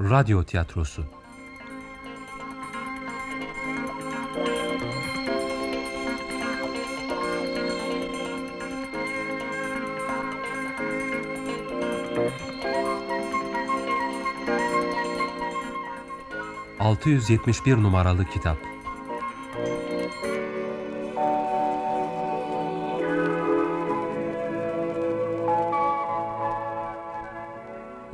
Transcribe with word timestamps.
Radyo 0.00 0.44
tiyatrosu 0.44 1.04
...671 16.78 17.82
numaralı 17.82 18.24
kitap. 18.24 18.71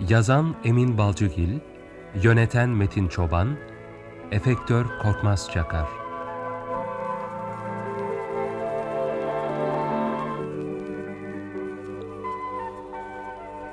Yazan 0.08 0.56
Emin 0.64 0.98
Balcıgil, 0.98 1.58
yöneten 2.22 2.68
Metin 2.68 3.08
Çoban, 3.08 3.56
efektör 4.30 4.86
Korkmaz 5.02 5.50
Çakar. 5.52 5.88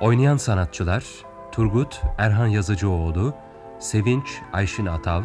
Oynayan 0.01 0.37
sanatçılar 0.37 1.03
Turgut 1.51 2.01
Erhan 2.17 2.47
Yazıcıoğlu, 2.47 3.35
Sevinç 3.79 4.41
Ayşin 4.53 4.85
Atav, 4.85 5.23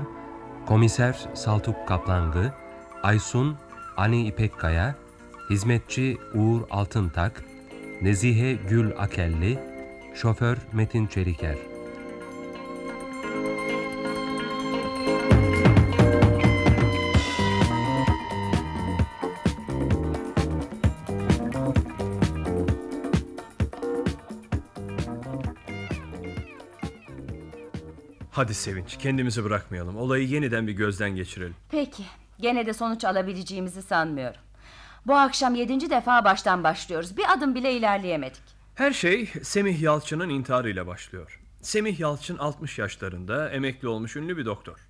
Komiser 0.66 1.28
Saltuk 1.34 1.88
Kaplangı, 1.88 2.52
Aysun 3.02 3.56
Ani 3.96 4.26
İpekkaya, 4.26 4.94
Hizmetçi 5.50 6.18
Uğur 6.34 6.60
Altıntak, 6.70 7.44
Nezihe 8.02 8.52
Gül 8.52 8.90
Akelli, 8.98 9.69
Şoför 10.14 10.58
Metin 10.72 11.06
Çeliker. 11.06 11.56
Hadi 28.30 28.54
Sevinç 28.54 28.96
kendimizi 28.96 29.44
bırakmayalım. 29.44 29.96
Olayı 29.96 30.28
yeniden 30.28 30.66
bir 30.66 30.72
gözden 30.72 31.10
geçirelim. 31.10 31.54
Peki. 31.70 32.04
Gene 32.40 32.66
de 32.66 32.72
sonuç 32.72 33.04
alabileceğimizi 33.04 33.82
sanmıyorum. 33.82 34.40
Bu 35.06 35.14
akşam 35.14 35.54
yedinci 35.54 35.90
defa 35.90 36.24
baştan 36.24 36.64
başlıyoruz. 36.64 37.16
Bir 37.16 37.32
adım 37.32 37.54
bile 37.54 37.72
ilerleyemedik. 37.72 38.59
Her 38.80 38.92
şey 38.92 39.26
Semih 39.42 39.82
Yalçın'ın 39.82 40.28
intiharıyla 40.28 40.86
başlıyor. 40.86 41.40
Semih 41.62 42.00
Yalçın 42.00 42.38
60 42.38 42.78
yaşlarında 42.78 43.50
emekli 43.50 43.88
olmuş 43.88 44.16
ünlü 44.16 44.36
bir 44.36 44.44
doktor. 44.44 44.88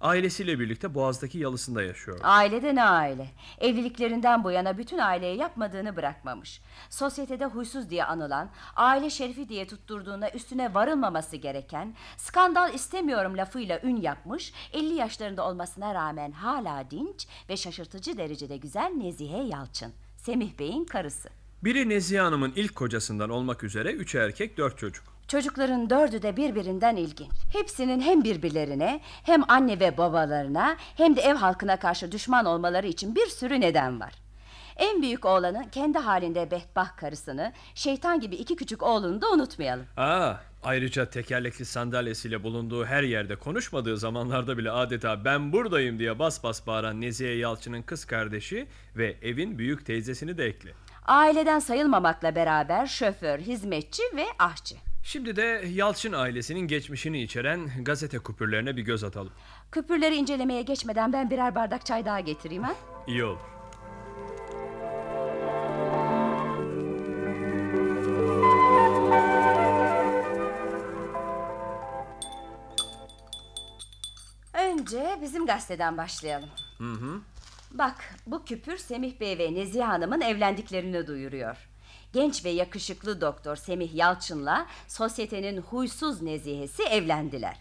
Ailesiyle 0.00 0.60
birlikte 0.60 0.94
Boğaz'daki 0.94 1.38
yalısında 1.38 1.82
yaşıyor. 1.82 2.20
Ailede 2.22 2.74
ne 2.74 2.84
aile? 2.84 3.26
Evliliklerinden 3.60 4.44
bu 4.44 4.50
yana 4.50 4.78
bütün 4.78 4.98
aileye 4.98 5.36
yapmadığını 5.36 5.96
bırakmamış. 5.96 6.62
Sosyetede 6.90 7.44
huysuz 7.44 7.90
diye 7.90 8.04
anılan, 8.04 8.50
aile 8.76 9.10
şerifi 9.10 9.48
diye 9.48 9.66
tutturduğuna 9.66 10.30
üstüne 10.30 10.74
varılmaması 10.74 11.36
gereken, 11.36 11.94
skandal 12.16 12.74
istemiyorum 12.74 13.36
lafıyla 13.36 13.80
ün 13.82 13.96
yapmış, 13.96 14.52
50 14.72 14.94
yaşlarında 14.94 15.48
olmasına 15.48 15.94
rağmen 15.94 16.32
hala 16.32 16.90
dinç 16.90 17.26
ve 17.48 17.56
şaşırtıcı 17.56 18.18
derecede 18.18 18.56
güzel 18.56 18.92
Nezihe 18.96 19.42
Yalçın. 19.42 19.92
Semih 20.16 20.58
Bey'in 20.58 20.84
karısı. 20.84 21.41
Biri 21.64 21.88
Nezihe 21.88 22.20
Hanım'ın 22.20 22.52
ilk 22.56 22.76
kocasından 22.76 23.30
olmak 23.30 23.64
üzere 23.64 23.92
üç 23.92 24.14
erkek 24.14 24.56
dört 24.56 24.78
çocuk. 24.78 25.04
Çocukların 25.28 25.90
dördü 25.90 26.22
de 26.22 26.36
birbirinden 26.36 26.96
ilginç. 26.96 27.30
Hepsinin 27.52 28.00
hem 28.00 28.24
birbirlerine 28.24 29.00
hem 29.02 29.42
anne 29.48 29.80
ve 29.80 29.96
babalarına 29.98 30.76
hem 30.96 31.16
de 31.16 31.20
ev 31.20 31.34
halkına 31.34 31.76
karşı 31.78 32.12
düşman 32.12 32.44
olmaları 32.44 32.86
için 32.86 33.14
bir 33.14 33.26
sürü 33.26 33.60
neden 33.60 34.00
var. 34.00 34.12
En 34.76 35.02
büyük 35.02 35.24
oğlanı 35.24 35.70
kendi 35.72 35.98
halinde 35.98 36.50
bedbaht 36.50 36.96
karısını, 36.96 37.52
şeytan 37.74 38.20
gibi 38.20 38.36
iki 38.36 38.56
küçük 38.56 38.82
oğlunu 38.82 39.22
da 39.22 39.30
unutmayalım. 39.30 39.86
Aa, 39.96 40.34
ayrıca 40.62 41.10
tekerlekli 41.10 41.64
sandalyesiyle 41.64 42.42
bulunduğu 42.42 42.84
her 42.84 43.02
yerde 43.02 43.36
konuşmadığı 43.36 43.96
zamanlarda 43.96 44.58
bile 44.58 44.70
adeta 44.70 45.24
ben 45.24 45.52
buradayım 45.52 45.98
diye 45.98 46.18
bas 46.18 46.44
bas 46.44 46.66
bağıran 46.66 47.00
Nezihe 47.00 47.30
Yalçın'ın 47.30 47.82
kız 47.82 48.04
kardeşi 48.04 48.66
ve 48.96 49.16
evin 49.22 49.58
büyük 49.58 49.86
teyzesini 49.86 50.38
de 50.38 50.44
ekle. 50.46 50.72
Aileden 51.06 51.58
sayılmamakla 51.58 52.34
beraber 52.34 52.86
şoför, 52.86 53.38
hizmetçi 53.38 54.02
ve 54.16 54.24
ahçı. 54.38 54.74
Şimdi 55.02 55.36
de 55.36 55.64
Yalçın 55.72 56.12
ailesinin 56.12 56.60
geçmişini 56.60 57.22
içeren 57.22 57.70
gazete 57.84 58.18
kupürlerine 58.18 58.76
bir 58.76 58.82
göz 58.82 59.04
atalım. 59.04 59.32
Küpürleri 59.72 60.14
incelemeye 60.14 60.62
geçmeden 60.62 61.12
ben 61.12 61.30
birer 61.30 61.54
bardak 61.54 61.86
çay 61.86 62.04
daha 62.04 62.20
getireyim 62.20 62.62
ha? 62.62 62.74
İyi 63.06 63.24
olur. 63.24 63.38
Önce 74.54 75.18
bizim 75.22 75.46
gazeteden 75.46 75.96
başlayalım. 75.96 76.48
Hı 76.78 76.92
hı. 76.92 77.20
Bak 77.74 78.14
bu 78.26 78.44
küpür 78.44 78.76
Semih 78.76 79.20
Bey 79.20 79.38
ve 79.38 79.54
Nezihe 79.54 79.84
Hanım'ın 79.84 80.20
evlendiklerini 80.20 81.06
duyuruyor. 81.06 81.56
Genç 82.12 82.44
ve 82.44 82.50
yakışıklı 82.50 83.20
doktor 83.20 83.56
Semih 83.56 83.94
Yalçın'la 83.94 84.66
sosyetenin 84.88 85.60
huysuz 85.60 86.22
Nezihe'si 86.22 86.82
evlendiler. 86.82 87.56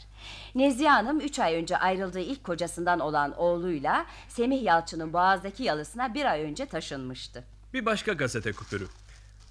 Nezihe 0.56 0.90
Hanım 0.90 1.20
3 1.20 1.40
ay 1.40 1.56
önce 1.56 1.78
ayrıldığı 1.78 2.20
ilk 2.20 2.44
kocasından 2.44 3.00
olan 3.00 3.38
oğluyla 3.38 4.06
Semih 4.28 4.64
Yalçın'ın 4.64 5.14
Boğaz'daki 5.14 5.64
yalısına 5.64 6.14
bir 6.14 6.26
ay 6.26 6.42
önce 6.42 6.66
taşınmıştı. 6.66 7.44
Bir 7.74 7.86
başka 7.86 8.14
gazete 8.14 8.52
kupürü. 8.52 8.88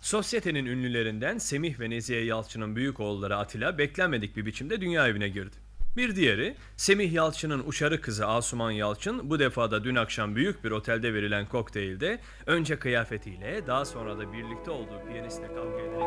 Sosyetenin 0.01 0.67
ünlülerinden 0.67 1.39
Semih 1.39 1.81
ve 1.81 1.91
Nezihe 1.91 2.21
Yalçın'ın 2.21 2.77
büyük 2.77 3.01
oğulları 3.01 3.37
Atilla 3.37 3.79
beklenmedik 3.79 4.37
bir 4.37 4.47
biçimde 4.47 4.81
dünya 4.81 5.09
evine 5.09 5.29
girdi. 5.29 5.57
Bir 5.97 6.17
diğeri 6.17 6.57
Semih 6.77 7.13
Yalçın'ın 7.13 7.63
uşarı 7.67 8.01
kızı 8.01 8.27
Asuman 8.27 8.71
Yalçın 8.71 9.31
bu 9.31 9.39
defa 9.39 9.71
da 9.71 9.85
dün 9.85 9.95
akşam 9.95 10.37
büyük 10.37 10.65
bir 10.65 10.71
otelde 10.71 11.15
verilen 11.15 11.49
kokteylde 11.49 12.19
önce 12.47 12.79
kıyafetiyle 12.79 13.67
daha 13.67 13.85
sonra 13.85 14.19
da 14.19 14.33
birlikte 14.33 14.71
olduğu 14.71 15.07
piyanistle 15.09 15.47
kavga 15.47 15.81
ederek 15.81 16.01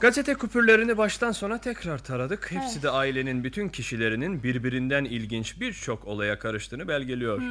Gazete 0.00 0.34
kupürlerini 0.34 0.98
baştan 0.98 1.32
sona 1.32 1.58
tekrar 1.60 1.98
taradık. 1.98 2.52
Hepsi 2.52 2.82
de 2.82 2.90
ailenin 2.90 3.44
bütün 3.44 3.68
kişilerinin 3.68 4.42
birbirinden 4.42 5.04
ilginç 5.04 5.60
birçok 5.60 6.04
olaya 6.06 6.38
karıştığını 6.38 6.88
belgeliyor. 6.88 7.42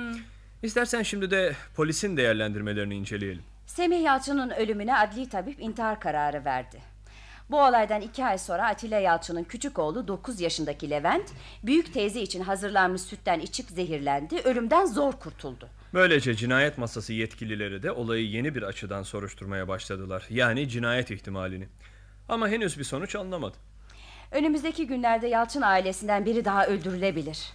İstersen 0.64 1.04
şimdi 1.04 1.32
de 1.32 1.56
polisin 1.76 2.18
değerlendirmelerini 2.18 2.96
inceleyelim. 2.96 3.44
Semih 3.66 4.04
Yalçın'ın 4.04 4.50
ölümüne 4.50 4.98
adli 4.98 5.30
tabip 5.30 5.60
intihar 5.60 6.00
kararı 6.00 6.46
verdi. 6.46 6.82
Bu 7.50 7.62
olaydan 7.62 8.02
iki 8.02 8.26
ay 8.26 8.38
sonra 8.38 8.68
Atilla 8.68 9.00
Yalçın'ın 9.00 9.44
küçük 9.44 9.80
oğlu 9.80 10.08
9 10.08 10.42
yaşındaki 10.42 10.90
Levent... 10.90 11.32
...büyük 11.64 11.94
teyze 11.94 12.22
için 12.22 12.42
hazırlanmış 12.42 13.02
sütten 13.02 13.40
içip 13.40 13.70
zehirlendi. 13.70 14.36
Ölümden 14.44 14.86
zor 14.86 15.14
kurtuldu. 15.14 15.70
Böylece 15.94 16.36
cinayet 16.36 16.78
masası 16.78 17.14
yetkilileri 17.14 17.84
de 17.84 17.92
olayı 17.92 18.30
yeni 18.30 18.56
bir 18.56 18.64
açıdan 18.64 19.04
soruşturmaya 19.04 19.68
başladılar. 19.68 20.26
Yani 20.30 20.70
cinayet 20.70 21.12
ihtimalini. 21.12 21.68
Ama 22.30 22.50
henüz 22.50 22.80
bir 22.80 22.84
sonuç 22.84 23.16
alınamadı. 23.16 23.58
Önümüzdeki 24.32 24.88
günlerde 24.88 25.28
Yalçın 25.28 25.62
ailesinden 25.62 26.26
biri 26.26 26.46
daha 26.46 26.68
öldürülebilir. 26.68 27.54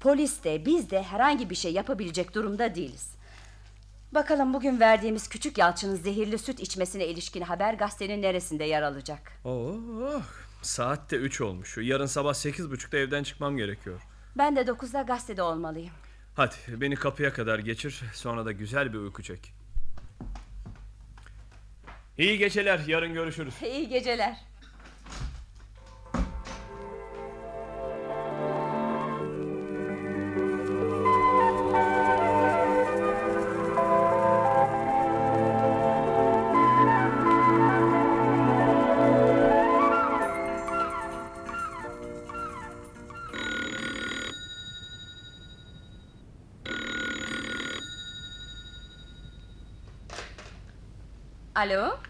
Polis 0.00 0.44
de 0.44 0.66
biz 0.66 0.90
de 0.90 1.02
herhangi 1.02 1.50
bir 1.50 1.54
şey 1.54 1.72
yapabilecek 1.72 2.34
durumda 2.34 2.74
değiliz. 2.74 3.12
Bakalım 4.12 4.54
bugün 4.54 4.80
verdiğimiz 4.80 5.28
küçük 5.28 5.58
Yalçın'ın 5.58 5.96
zehirli 5.96 6.38
süt 6.38 6.60
içmesine 6.60 7.06
ilişkin 7.06 7.40
haber 7.42 7.74
gazetenin 7.74 8.22
neresinde 8.22 8.64
yer 8.64 8.82
alacak? 8.82 9.32
Oh, 9.44 10.22
saat 10.62 11.10
de 11.10 11.16
3 11.16 11.40
olmuş. 11.40 11.78
Yarın 11.80 12.06
sabah 12.06 12.34
sekiz 12.34 12.70
buçukta 12.70 12.98
evden 12.98 13.22
çıkmam 13.22 13.56
gerekiyor. 13.56 14.00
Ben 14.36 14.56
de 14.56 14.66
dokuzda 14.66 15.02
gazetede 15.02 15.42
olmalıyım. 15.42 15.92
Hadi 16.34 16.54
beni 16.68 16.96
kapıya 16.96 17.32
kadar 17.32 17.58
geçir 17.58 18.02
sonra 18.14 18.44
da 18.46 18.52
güzel 18.52 18.92
bir 18.92 18.98
uyku 18.98 19.22
çek. 19.22 19.52
İyi 22.18 22.38
geceler 22.38 22.80
yarın 22.86 23.14
görüşürüz. 23.14 23.54
İyi 23.62 23.88
geceler. 23.88 24.36
Alo? 51.54 52.01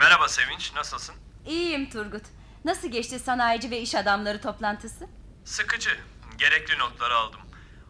Merhaba 0.00 0.28
Sevinç, 0.28 0.72
nasılsın? 0.74 1.14
İyiyim 1.46 1.90
Turgut. 1.90 2.22
Nasıl 2.64 2.88
geçti 2.88 3.18
sanayici 3.18 3.70
ve 3.70 3.80
iş 3.80 3.94
adamları 3.94 4.40
toplantısı? 4.40 5.08
Sıkıcı. 5.44 6.00
Gerekli 6.38 6.78
notları 6.78 7.14
aldım. 7.14 7.40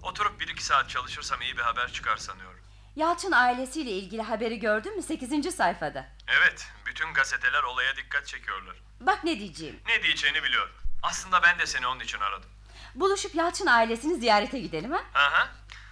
Oturup 0.03 0.41
bir 0.41 0.49
iki 0.49 0.65
saat 0.65 0.91
çalışırsam 0.91 1.43
iyi 1.43 1.57
bir 1.57 1.63
haber 1.63 1.93
çıkar 1.93 2.17
sanıyorum. 2.17 2.61
Yalçın 2.97 3.33
ailesiyle 3.33 3.91
ilgili 3.91 4.23
haberi 4.23 4.59
gördün 4.59 4.97
mü? 4.97 5.03
8. 5.03 5.55
sayfada. 5.55 6.07
Evet, 6.29 6.67
bütün 6.87 7.13
gazeteler 7.15 7.63
olaya 7.63 7.97
dikkat 7.97 8.27
çekiyorlar. 8.27 8.77
Bak 9.01 9.25
ne 9.25 9.39
diyeceğim. 9.39 9.81
Ne 9.87 10.03
diyeceğini 10.03 10.43
biliyorum. 10.43 10.75
Aslında 11.03 11.43
ben 11.43 11.59
de 11.59 11.67
seni 11.67 11.87
onun 11.87 12.01
için 12.01 12.19
aradım. 12.21 12.51
Buluşup 12.95 13.35
Yalçın 13.35 13.67
ailesini 13.67 14.21
ziyarete 14.21 14.59
gidelim 14.59 14.93
ha? 14.93 15.03
Aha. 15.15 15.49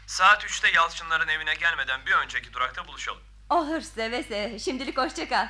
Saat 0.06 0.44
3'te 0.44 0.70
Yalçınların 0.70 1.28
evine 1.28 1.54
gelmeden 1.54 2.06
bir 2.06 2.12
önceki 2.12 2.52
durakta 2.52 2.86
buluşalım. 2.86 3.22
Olur 3.50 3.80
seve 3.80 4.22
seve. 4.22 4.58
Şimdilik 4.58 4.98
hoşça 4.98 5.28
kal. 5.28 5.48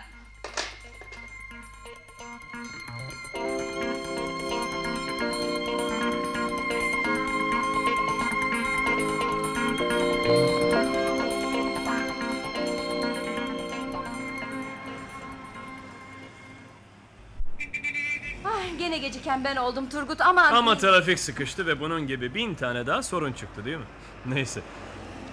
Gene 18.87 18.99
geciken 18.99 19.45
ben 19.45 19.57
oldum 19.57 19.89
Turgut 19.89 20.21
ama... 20.21 20.43
Ama 20.43 20.79
trafik 20.79 21.19
sıkıştı 21.19 21.67
ve 21.67 21.81
bunun 21.81 22.07
gibi 22.07 22.35
bin 22.35 22.55
tane 22.55 22.87
daha 22.87 23.03
sorun 23.03 23.33
çıktı 23.33 23.65
değil 23.65 23.77
mi? 23.77 23.85
Neyse. 24.27 24.61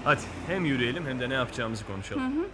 Hadi 0.03 0.21
hem 0.47 0.65
yürüyelim 0.65 1.07
hem 1.07 1.19
de 1.19 1.29
ne 1.29 1.33
yapacağımızı 1.33 1.85
konuşalım. 1.87 2.47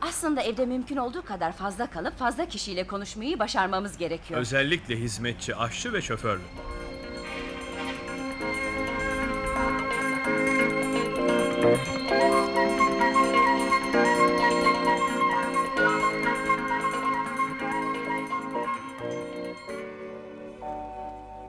Aslında 0.00 0.42
evde 0.42 0.66
mümkün 0.66 0.96
olduğu 0.96 1.22
kadar 1.22 1.52
fazla 1.52 1.86
kalıp 1.86 2.18
fazla 2.18 2.48
kişiyle 2.48 2.86
konuşmayı 2.86 3.38
başarmamız 3.38 3.98
gerekiyor. 3.98 4.40
Özellikle 4.40 4.96
hizmetçi, 4.96 5.56
aşçı 5.56 5.92
ve 5.92 6.02
şoförle. 6.02 6.42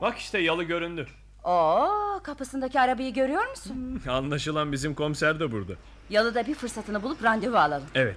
Bak 0.00 0.18
işte 0.18 0.38
yalı 0.38 0.62
göründü. 0.64 1.06
Oo, 1.44 2.20
kapısındaki 2.22 2.80
arabayı 2.80 3.14
görüyor 3.14 3.46
musun? 3.50 4.02
Anlaşılan 4.08 4.72
bizim 4.72 4.94
komiser 4.94 5.40
de 5.40 5.52
burada. 5.52 5.72
Yalıda 6.10 6.46
bir 6.46 6.54
fırsatını 6.54 7.02
bulup 7.02 7.22
randevu 7.24 7.56
alalım. 7.56 7.88
Evet. 7.94 8.16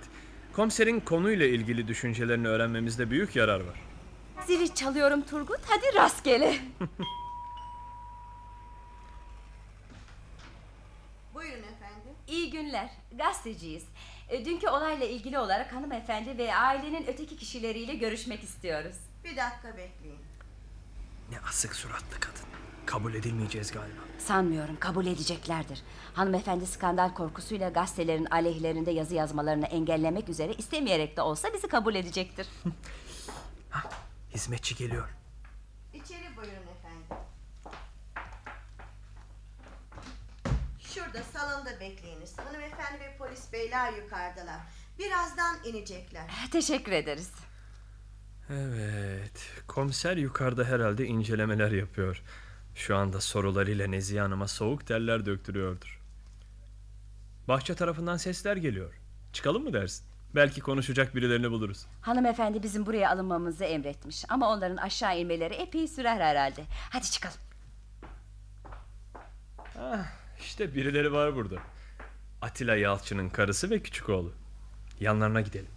Komiserin 0.54 1.00
konuyla 1.00 1.46
ilgili 1.46 1.88
düşüncelerini 1.88 2.48
öğrenmemizde 2.48 3.10
büyük 3.10 3.36
yarar 3.36 3.60
var. 3.60 3.82
Zili 4.48 4.74
çalıyorum 4.76 5.22
Turgut. 5.22 5.60
Hadi 5.68 5.96
rastgele. 5.96 6.56
Buyurun 11.34 11.64
efendim. 11.64 12.12
İyi 12.28 12.52
günler. 12.52 12.90
Gazeteciyiz. 13.18 13.84
E, 14.30 14.46
Dünkü 14.46 14.68
olayla 14.68 15.06
ilgili 15.06 15.40
olarak 15.40 15.74
hanımefendi 15.74 16.38
ve 16.38 16.56
ailenin 16.56 17.06
öteki 17.08 17.38
kişileriyle 17.38 17.94
görüşmek 17.96 18.44
istiyoruz. 18.44 18.96
Bir 19.24 19.30
dakika 19.38 19.78
bekleyin. 19.78 20.20
Ne 21.34 21.40
asık 21.50 21.76
suratlı 21.76 22.20
kadın. 22.20 22.44
Kabul 22.86 23.14
edilmeyeceğiz 23.14 23.72
galiba. 23.72 24.02
Sanmıyorum 24.20 24.80
kabul 24.80 25.06
edeceklerdir. 25.06 25.82
Hanımefendi 26.14 26.68
skandal 26.68 27.14
korkusuyla 27.14 27.70
gazetelerin 27.70 28.26
aleyhlerinde 28.26 28.92
yazı 28.92 29.16
yazmalarını 29.16 29.66
engellemek 29.66 30.30
üzere 30.30 30.54
istemeyerek 30.54 31.18
de 31.18 31.22
olsa 31.22 31.54
bizi 31.54 31.68
kabul 31.68 31.96
edecektir. 31.96 32.48
Hizmetçi 34.34 34.76
geliyor. 34.76 35.10
İçeri 35.94 36.38
buyurun 36.38 36.68
efendim. 36.78 37.26
Şurada 40.80 41.24
salonda 41.24 41.80
bekleyiniz. 41.80 42.38
Hanımefendi 42.38 43.00
ve 43.00 43.18
polis 43.18 43.54
beyler 43.54 43.94
yukarıdalar. 43.94 44.60
Birazdan 45.00 45.64
inecekler. 45.66 46.32
Teşekkür 46.52 46.92
ederiz. 46.92 47.32
Evet. 48.54 49.50
Komiser 49.68 50.18
yukarıda 50.18 50.64
herhalde 50.64 51.06
incelemeler 51.06 51.72
yapıyor. 51.72 52.22
Şu 52.76 52.96
anda 52.96 53.22
sorularıyla 53.22 53.88
Nezihe 53.88 54.22
Hanım'a 54.22 54.48
soğuk 54.48 54.88
terler 54.88 55.26
döktürüyordur. 55.26 56.00
Bahçe 57.48 57.76
tarafından 57.76 58.18
sesler 58.18 58.58
geliyor. 58.58 58.94
Çıkalım 59.34 59.64
mı 59.64 59.74
dersin? 59.74 60.06
Belki 60.36 60.62
konuşacak 60.62 61.16
birilerini 61.16 61.52
buluruz. 61.52 61.86
Hanımefendi 62.02 62.64
bizim 62.64 62.86
buraya 62.86 63.10
alınmamızı 63.10 63.64
emretmiş. 63.64 64.26
Ama 64.30 64.50
onların 64.50 64.78
aşağı 64.78 65.20
inmeleri 65.20 65.54
epey 65.54 65.88
sürer 65.88 66.22
herhalde. 66.22 66.64
Hadi 66.90 67.12
çıkalım. 67.12 67.38
Ah, 69.80 70.06
işte 70.40 70.76
birileri 70.76 71.14
var 71.14 71.36
burada. 71.36 71.56
Atilla 72.42 72.76
Yalçın'ın 72.76 73.30
karısı 73.30 73.70
ve 73.70 73.80
küçük 73.80 74.10
oğlu. 74.10 74.34
Yanlarına 75.00 75.42
gidelim. 75.42 75.72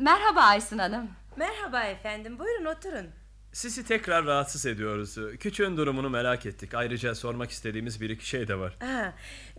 Merhaba 0.00 0.40
Aysun 0.40 0.78
Hanım. 0.78 1.10
Merhaba 1.36 1.82
efendim 1.82 2.38
buyurun 2.38 2.64
oturun. 2.64 3.06
Sizi 3.52 3.84
tekrar 3.86 4.26
rahatsız 4.26 4.66
ediyoruz. 4.66 5.18
Küçüğün 5.40 5.76
durumunu 5.76 6.10
merak 6.10 6.46
ettik. 6.46 6.74
Ayrıca 6.74 7.14
sormak 7.14 7.50
istediğimiz 7.50 8.00
bir 8.00 8.10
iki 8.10 8.28
şey 8.28 8.48
de 8.48 8.58
var. 8.58 8.76
Ha, 8.80 9.12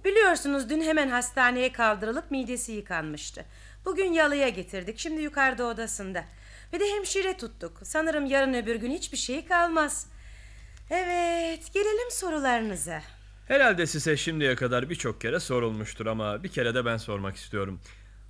biliyorsunuz 0.06 0.70
dün 0.70 0.82
hemen 0.82 1.10
hastaneye 1.10 1.72
kaldırılıp 1.72 2.32
midesi 2.32 2.72
yıkanmıştı. 2.72 3.46
Bugün 3.86 4.14
yalıya 4.14 4.50
getirdik 4.50 5.00
şimdi 5.00 5.22
yukarıda 5.22 5.66
odasında. 5.66 6.26
Ve 6.74 6.80
de 6.80 6.86
hemşire 6.96 7.38
tuttuk. 7.38 7.80
Sanırım 7.84 8.26
yarın 8.26 8.54
öbür 8.54 8.76
gün 8.76 8.92
hiçbir 8.92 9.18
şey 9.18 9.46
kalmaz. 9.46 10.08
Evet 10.90 11.74
gelelim 11.74 12.12
sorularınıza. 12.12 13.02
Herhalde 13.48 13.88
size 13.88 14.18
şimdiye 14.18 14.56
kadar 14.56 14.90
birçok 14.90 15.22
kere 15.22 15.40
sorulmuştur 15.40 16.06
ama 16.06 16.44
bir 16.44 16.50
kere 16.50 16.76
de 16.76 16.86
ben 16.86 16.98
sormak 16.98 17.36
istiyorum. 17.36 17.82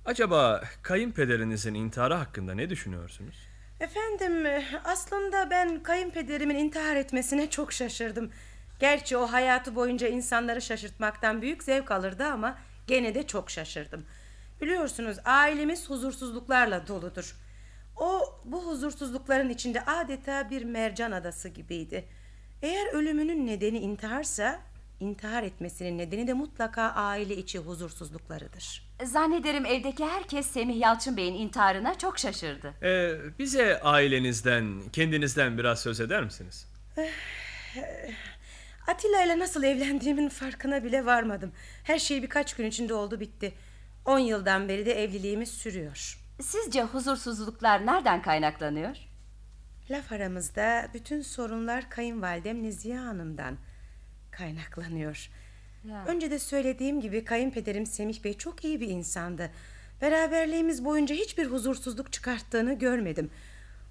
Acaba 0.08 0.62
kayınpederinizin 0.82 1.74
intiharı 1.74 2.14
hakkında 2.14 2.54
ne 2.54 2.70
düşünüyorsunuz? 2.70 3.48
Efendim 3.80 4.64
aslında 4.84 5.50
ben 5.50 5.82
kayınpederimin 5.82 6.54
intihar 6.54 6.96
etmesine 6.96 7.50
çok 7.50 7.72
şaşırdım. 7.72 8.30
Gerçi 8.80 9.16
o 9.16 9.26
hayatı 9.26 9.74
boyunca 9.74 10.08
insanları 10.08 10.62
şaşırtmaktan 10.62 11.42
büyük 11.42 11.62
zevk 11.62 11.90
alırdı 11.90 12.24
ama 12.24 12.58
gene 12.86 13.14
de 13.14 13.26
çok 13.26 13.50
şaşırdım. 13.50 14.06
Biliyorsunuz 14.60 15.16
ailemiz 15.24 15.90
huzursuzluklarla 15.90 16.86
doludur. 16.86 17.36
O 17.96 18.40
bu 18.44 18.66
huzursuzlukların 18.66 19.48
içinde 19.48 19.84
adeta 19.84 20.50
bir 20.50 20.64
mercan 20.64 21.12
adası 21.12 21.48
gibiydi. 21.48 22.08
Eğer 22.62 22.92
ölümünün 22.92 23.46
nedeni 23.46 23.78
intiharsa 23.78 24.60
intihar 25.00 25.42
etmesinin 25.42 25.98
nedeni 25.98 26.26
de 26.26 26.32
mutlaka 26.32 26.82
aile 26.82 27.36
içi 27.36 27.58
huzursuzluklarıdır. 27.58 28.88
Zannederim 29.04 29.66
evdeki 29.66 30.06
herkes 30.06 30.46
Semih 30.46 30.80
Yalçın 30.80 31.16
Bey'in 31.16 31.34
intiharına 31.34 31.98
çok 31.98 32.18
şaşırdı. 32.18 32.74
Ee, 32.82 33.16
bize 33.38 33.80
ailenizden, 33.80 34.80
kendinizden 34.92 35.58
biraz 35.58 35.80
söz 35.80 36.00
eder 36.00 36.24
misiniz? 36.24 36.66
Atilla 38.86 39.24
ile 39.24 39.38
nasıl 39.38 39.62
evlendiğimin 39.62 40.28
farkına 40.28 40.84
bile 40.84 41.06
varmadım. 41.06 41.52
Her 41.84 41.98
şey 41.98 42.22
birkaç 42.22 42.56
gün 42.56 42.66
içinde 42.66 42.94
oldu 42.94 43.20
bitti. 43.20 43.54
On 44.04 44.18
yıldan 44.18 44.68
beri 44.68 44.86
de 44.86 45.02
evliliğimiz 45.02 45.50
sürüyor. 45.50 46.18
Sizce 46.40 46.82
huzursuzluklar 46.82 47.86
nereden 47.86 48.22
kaynaklanıyor? 48.22 48.96
Laf 49.90 50.12
aramızda 50.12 50.88
bütün 50.94 51.22
sorunlar 51.22 51.90
kayınvalidem 51.90 52.62
Nezihe 52.62 52.96
Hanım'dan 52.96 53.58
kaynaklanıyor. 54.38 55.30
Ya. 55.84 56.04
Önce 56.06 56.30
de 56.30 56.38
söylediğim 56.38 57.00
gibi 57.00 57.24
kayınpederim 57.24 57.86
Semih 57.86 58.24
Bey 58.24 58.34
çok 58.34 58.64
iyi 58.64 58.80
bir 58.80 58.88
insandı. 58.88 59.50
Beraberliğimiz 60.00 60.84
boyunca 60.84 61.14
hiçbir 61.14 61.46
huzursuzluk 61.46 62.12
çıkarttığını 62.12 62.78
görmedim. 62.78 63.30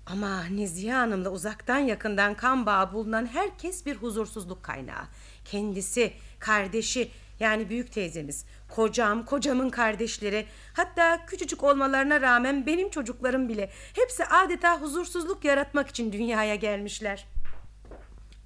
Ama 0.05 0.43
Nezihe 0.43 0.93
Hanım'la 0.93 1.29
uzaktan 1.29 1.79
yakından 1.79 2.33
kan 2.33 2.65
bağı 2.65 2.93
bulunan 2.93 3.25
herkes 3.25 3.85
bir 3.85 3.95
huzursuzluk 3.95 4.63
kaynağı. 4.63 5.05
Kendisi, 5.45 6.13
kardeşi 6.39 7.11
yani 7.39 7.69
büyük 7.69 7.91
teyzemiz, 7.91 8.45
kocam, 8.69 9.25
kocamın 9.25 9.69
kardeşleri, 9.69 10.45
hatta 10.73 11.25
küçücük 11.25 11.63
olmalarına 11.63 12.21
rağmen 12.21 12.65
benim 12.65 12.89
çocuklarım 12.89 13.49
bile 13.49 13.69
hepsi 13.93 14.25
adeta 14.25 14.81
huzursuzluk 14.81 15.45
yaratmak 15.45 15.87
için 15.87 16.11
dünyaya 16.11 16.55
gelmişler. 16.55 17.25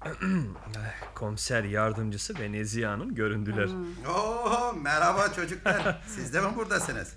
Komiser 1.14 1.64
yardımcısı 1.64 2.38
ve 2.38 2.52
Nezihe 2.52 2.86
Hanım 2.86 3.14
göründüler. 3.14 3.68
Oo, 4.08 4.72
merhaba 4.72 5.28
çocuklar. 5.28 6.02
Siz 6.06 6.34
de 6.34 6.40
mi 6.40 6.56
buradasınız? 6.56 7.12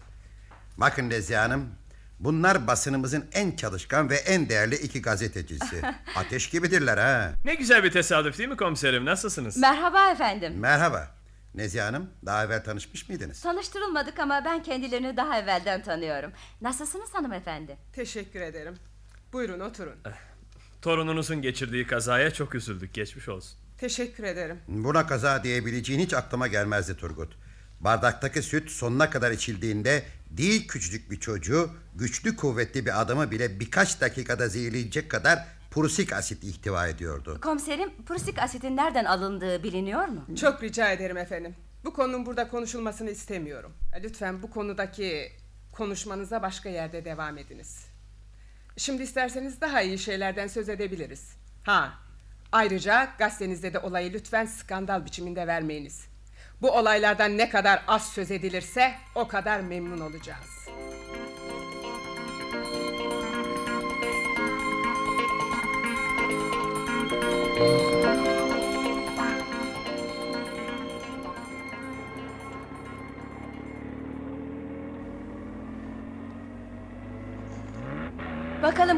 Bakın 0.77 1.09
Nezihe 1.09 1.37
Hanım. 1.37 1.69
Bunlar 2.19 2.67
basınımızın 2.67 3.25
en 3.33 3.55
çalışkan 3.55 4.09
ve 4.09 4.15
en 4.15 4.49
değerli 4.49 4.75
iki 4.75 5.01
gazetecisi. 5.01 5.81
Ateş 6.15 6.49
gibidirler 6.49 6.97
ha. 6.97 7.31
Ne 7.45 7.55
güzel 7.55 7.83
bir 7.83 7.91
tesadüf 7.91 8.37
değil 8.37 8.49
mi 8.49 8.57
komiserim? 8.57 9.05
Nasılsınız? 9.05 9.57
Merhaba 9.57 10.09
efendim. 10.11 10.53
Merhaba. 10.59 11.15
Nezihe 11.55 11.81
Hanım 11.83 12.09
daha 12.25 12.45
evvel 12.45 12.63
tanışmış 12.63 13.09
mıydınız? 13.09 13.41
Tanıştırılmadık 13.41 14.19
ama 14.19 14.45
ben 14.45 14.63
kendilerini 14.63 15.17
daha 15.17 15.39
evvelden 15.39 15.83
tanıyorum. 15.83 16.31
Nasılsınız 16.61 17.13
hanımefendi? 17.13 17.77
Teşekkür 17.93 18.41
ederim. 18.41 18.75
Buyurun 19.33 19.59
oturun. 19.59 19.95
Torununuzun 20.85 21.41
geçirdiği 21.41 21.87
kazaya 21.87 22.31
çok 22.31 22.55
üzüldük. 22.55 22.93
Geçmiş 22.93 23.29
olsun. 23.29 23.57
Teşekkür 23.77 24.23
ederim. 24.23 24.59
Buna 24.67 25.07
kaza 25.07 25.43
diyebileceğin 25.43 25.99
hiç 25.99 26.13
aklıma 26.13 26.47
gelmezdi 26.47 26.97
Turgut. 26.97 27.37
Bardaktaki 27.79 28.41
süt 28.41 28.69
sonuna 28.69 29.09
kadar 29.09 29.31
içildiğinde 29.31 30.03
değil 30.29 30.67
küçücük 30.67 31.11
bir 31.11 31.19
çocuğu, 31.19 31.69
güçlü 31.95 32.35
kuvvetli 32.35 32.85
bir 32.85 33.01
adamı 33.01 33.31
bile 33.31 33.59
birkaç 33.59 34.01
dakikada 34.01 34.47
zehirleyecek 34.47 35.11
kadar 35.11 35.45
prusik 35.71 36.13
asit 36.13 36.43
ihtiva 36.43 36.87
ediyordu. 36.87 37.39
Komiserim 37.41 37.89
prusik 38.05 38.39
asitin 38.39 38.77
nereden 38.77 39.05
alındığı 39.05 39.63
biliniyor 39.63 40.07
mu? 40.07 40.25
Çok 40.39 40.63
rica 40.63 40.91
ederim 40.91 41.17
efendim. 41.17 41.55
Bu 41.85 41.93
konunun 41.93 42.25
burada 42.25 42.47
konuşulmasını 42.47 43.09
istemiyorum. 43.09 43.73
Lütfen 44.03 44.43
bu 44.43 44.49
konudaki 44.49 45.31
konuşmanıza 45.71 46.41
başka 46.41 46.69
yerde 46.69 47.05
devam 47.05 47.37
ediniz. 47.37 47.94
Şimdi 48.77 49.03
isterseniz 49.03 49.61
daha 49.61 49.81
iyi 49.81 49.99
şeylerden 49.99 50.47
söz 50.47 50.69
edebiliriz. 50.69 51.35
Ha, 51.63 51.93
ayrıca 52.51 53.07
gazetenizde 53.17 53.73
de 53.73 53.79
olayı 53.79 54.13
lütfen 54.13 54.45
skandal 54.45 55.05
biçiminde 55.05 55.47
vermeyiniz. 55.47 56.05
Bu 56.61 56.71
olaylardan 56.71 57.37
ne 57.37 57.49
kadar 57.49 57.83
az 57.87 58.09
söz 58.09 58.31
edilirse 58.31 58.95
o 59.15 59.27
kadar 59.27 59.59
memnun 59.59 59.99
olacağız. 59.99 60.54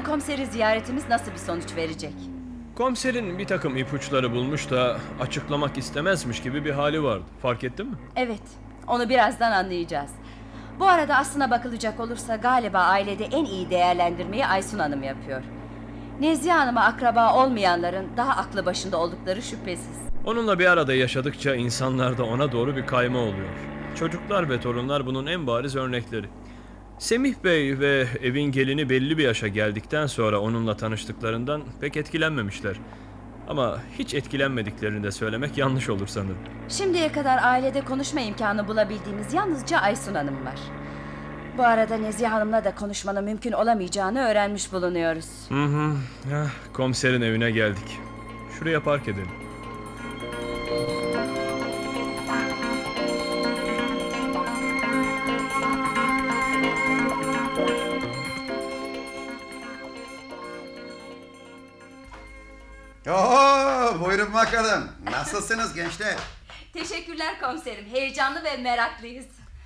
Komiseri 0.08 0.46
ziyaretimiz 0.46 1.10
nasıl 1.10 1.32
bir 1.32 1.38
sonuç 1.38 1.76
verecek? 1.76 2.14
Komiserin 2.76 3.38
bir 3.38 3.48
takım 3.48 3.78
ipuçları 3.78 4.32
bulmuş 4.32 4.70
da 4.72 4.98
açıklamak 5.20 5.78
istemezmiş 5.78 6.42
gibi 6.42 6.66
bir 6.66 6.72
hali 6.72 7.04
vardı. 7.04 7.24
Fark 7.42 7.64
ettin 7.64 7.86
mi? 7.86 7.96
Evet, 8.16 8.42
onu 8.88 9.10
birazdan 9.10 9.52
anlayacağız. 9.52 10.12
Bu 10.80 10.88
arada 10.88 11.16
aslına 11.18 11.52
bakılacak 11.52 12.00
olursa 12.00 12.36
galiba 12.36 12.80
ailede 12.80 13.26
en 13.26 13.46
iyi 13.46 13.70
değerlendirmeyi 13.70 14.46
Aysun 14.46 14.80
Hanım 14.80 15.04
yapıyor. 15.04 15.42
Nezihe 16.20 16.54
Hanım'a 16.54 16.82
akraba 16.82 17.44
olmayanların 17.44 18.08
daha 18.18 18.32
aklı 18.32 18.66
başında 18.66 18.98
oldukları 18.98 19.42
şüphesiz. 19.42 19.98
Onunla 20.26 20.60
bir 20.60 20.66
arada 20.66 20.94
yaşadıkça 20.94 21.56
insanlarda 21.56 22.24
ona 22.24 22.52
doğru 22.52 22.76
bir 22.76 22.86
kayma 22.86 23.20
oluyor. 23.20 23.50
Çocuklar 23.96 24.50
ve 24.50 24.62
torunlar 24.62 25.06
bunun 25.06 25.26
en 25.26 25.48
bariz 25.48 25.76
örnekleri. 25.76 26.28
Semih 27.00 27.36
Bey 27.44 27.80
ve 27.80 28.08
evin 28.24 28.52
gelini 28.52 28.90
belli 28.90 29.18
bir 29.18 29.24
yaşa 29.24 29.48
geldikten 29.48 30.06
sonra 30.08 30.40
onunla 30.40 30.78
tanıştıklarından 30.78 31.62
pek 31.82 31.98
etkilenmemişler. 31.98 32.76
Ama 33.48 33.78
hiç 34.00 34.14
etkilenmediklerini 34.14 35.04
de 35.04 35.12
söylemek 35.12 35.58
yanlış 35.58 35.90
olur 35.90 36.08
sanırım. 36.08 36.38
Şimdiye 36.70 37.12
kadar 37.12 37.44
ailede 37.44 37.82
konuşma 37.82 38.22
imkanı 38.22 38.68
bulabildiğimiz 38.68 39.34
yalnızca 39.34 39.78
Aysun 39.78 40.16
Hanım 40.16 40.46
var. 40.46 40.60
Bu 41.58 41.64
arada 41.64 41.98
Nezihe 41.98 42.28
Hanım'la 42.28 42.64
da 42.64 42.76
konuşmanın 42.76 43.24
mümkün 43.24 43.52
olamayacağını 43.52 44.20
öğrenmiş 44.20 44.74
bulunuyoruz. 44.74 45.26
Hı 45.50 45.64
hı. 45.64 45.94
Ah, 46.34 46.50
komiserin 46.74 47.22
evine 47.22 47.52
geldik. 47.52 48.00
Şuraya 48.60 48.84
park 48.84 49.08
edelim. 49.08 49.47
Oo, 63.08 64.06
buyurun 64.06 64.34
bakalım. 64.34 64.88
Nasılsınız 65.12 65.74
gençler? 65.74 66.16
Teşekkürler 66.74 67.40
komiserim. 67.42 67.86
Heyecanlı 67.86 68.44
ve 68.44 68.58
meraklıyız. 68.58 69.26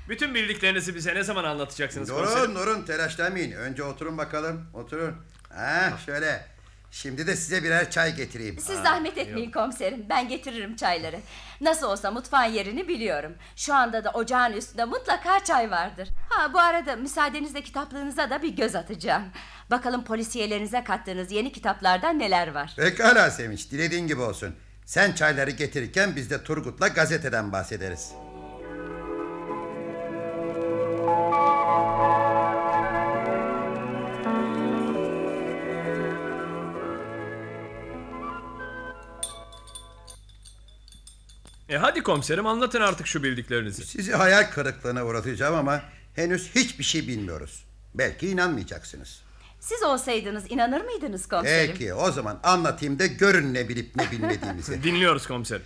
Bütün 0.10 0.36
bildiklerinizi 0.36 0.96
bize 0.96 1.16
ne 1.16 1.24
zaman 1.24 1.44
anlatacaksınız 1.44 2.12
komiserim? 2.12 2.42
Durun 2.42 2.56
durun 2.56 2.86
telaşlanmayın. 2.86 3.52
Önce 3.52 3.84
oturun 3.84 4.18
bakalım. 4.18 4.66
Oturun. 4.74 5.16
Ha 5.56 5.94
şöyle. 6.06 6.46
Şimdi 6.92 7.28
de 7.28 7.36
size 7.36 7.64
birer 7.64 7.92
çay 7.92 8.16
getireyim. 8.16 8.60
Siz 8.60 8.80
zahmet 8.80 9.18
etmeyin 9.18 9.52
komiserim. 9.52 10.06
Ben 10.10 10.30
getiririm 10.30 10.76
çayları. 10.76 11.20
Nasıl 11.62 11.88
olsa 11.88 12.12
mutfağın 12.12 12.52
yerini 12.52 12.88
biliyorum. 12.88 13.36
Şu 13.56 13.74
anda 13.74 14.04
da 14.04 14.12
ocağın 14.12 14.54
üstünde 14.54 14.86
mutlaka 14.86 15.44
çay 15.44 15.72
vardır. 15.72 16.10
Ha 16.30 16.54
bu 16.54 16.60
arada 16.60 16.96
müsaadenizle 16.96 17.62
kitaplığınıza 17.62 18.30
da 18.30 18.42
bir 18.42 18.56
göz 18.56 18.76
atacağım. 18.76 19.24
Bakalım 19.72 20.04
polisiyelerinize 20.04 20.84
kattığınız 20.84 21.32
yeni 21.32 21.52
kitaplardan 21.52 22.20
neler 22.20 22.52
var. 22.52 22.74
Pekala 22.78 23.32
Sevinç. 23.32 23.72
Dilediğin 23.72 24.08
gibi 24.08 24.22
olsun. 24.22 24.56
Sen 24.86 25.12
çayları 25.12 25.52
getirirken 25.52 26.16
biz 26.16 26.30
de 26.30 26.44
Turgut'la 26.44 26.88
gazeteden 26.88 27.52
bahsederiz. 27.52 28.12
E 41.72 41.78
hadi 41.78 42.04
komiserim 42.04 42.46
anlatın 42.46 42.82
artık 42.82 43.08
şu 43.08 43.24
bildiklerinizi. 43.24 43.86
Sizi 43.86 44.14
hayal 44.14 44.52
kırıklığına 44.52 45.06
uğratacağım 45.06 45.56
ama 45.56 45.82
henüz 46.16 46.56
hiçbir 46.56 46.84
şey 46.84 47.08
bilmiyoruz. 47.08 47.66
Belki 47.96 48.30
inanmayacaksınız. 48.30 49.22
Siz 49.60 49.84
olsaydınız 49.84 50.44
inanır 50.50 50.82
mıydınız 50.82 51.28
komiserim? 51.28 51.72
Peki 51.72 51.94
o 51.94 52.12
zaman 52.12 52.40
anlatayım 52.44 53.00
da 53.00 53.06
görün 53.06 53.54
ne 53.54 53.70
bilip 53.70 53.96
ne 53.96 54.12
bilmediğimizi. 54.12 54.84
Dinliyoruz 54.84 55.28
komiserim. 55.28 55.64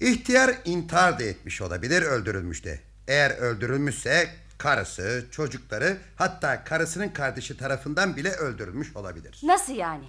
İhtiyar 0.00 0.54
intihar 0.64 1.18
da 1.18 1.22
etmiş 1.22 1.60
olabilir, 1.62 2.02
öldürülmüş 2.02 2.64
de. 2.64 2.80
Eğer 3.08 3.30
öldürülmüşse 3.30 4.30
karısı, 4.58 5.26
çocukları 5.30 5.96
hatta 6.16 6.64
karısının 6.64 7.08
kardeşi 7.08 7.56
tarafından 7.56 8.16
bile 8.16 8.30
öldürülmüş 8.30 8.96
olabilir. 8.96 9.40
Nasıl 9.42 9.72
yani? 9.72 10.04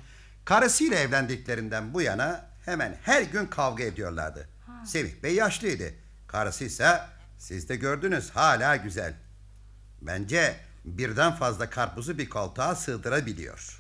Karısıyla 0.46 0.98
evlendiklerinden 0.98 1.94
bu 1.94 2.02
yana 2.02 2.46
hemen 2.66 2.98
her 3.04 3.22
gün 3.22 3.46
kavga 3.46 3.84
ediyorlardı. 3.84 4.48
Sevih 4.86 5.24
Bey 5.24 5.36
yaşlıydı. 5.36 5.94
Karısıysa 6.28 7.10
siz 7.38 7.70
de 7.70 7.76
gördünüz 7.76 8.30
hala 8.30 8.76
güzel. 8.76 9.14
Bence 10.02 10.56
birden 10.86 11.36
fazla 11.36 11.70
karpuzu 11.70 12.18
bir 12.18 12.30
koltuğa 12.30 12.76
sığdırabiliyor. 12.76 13.80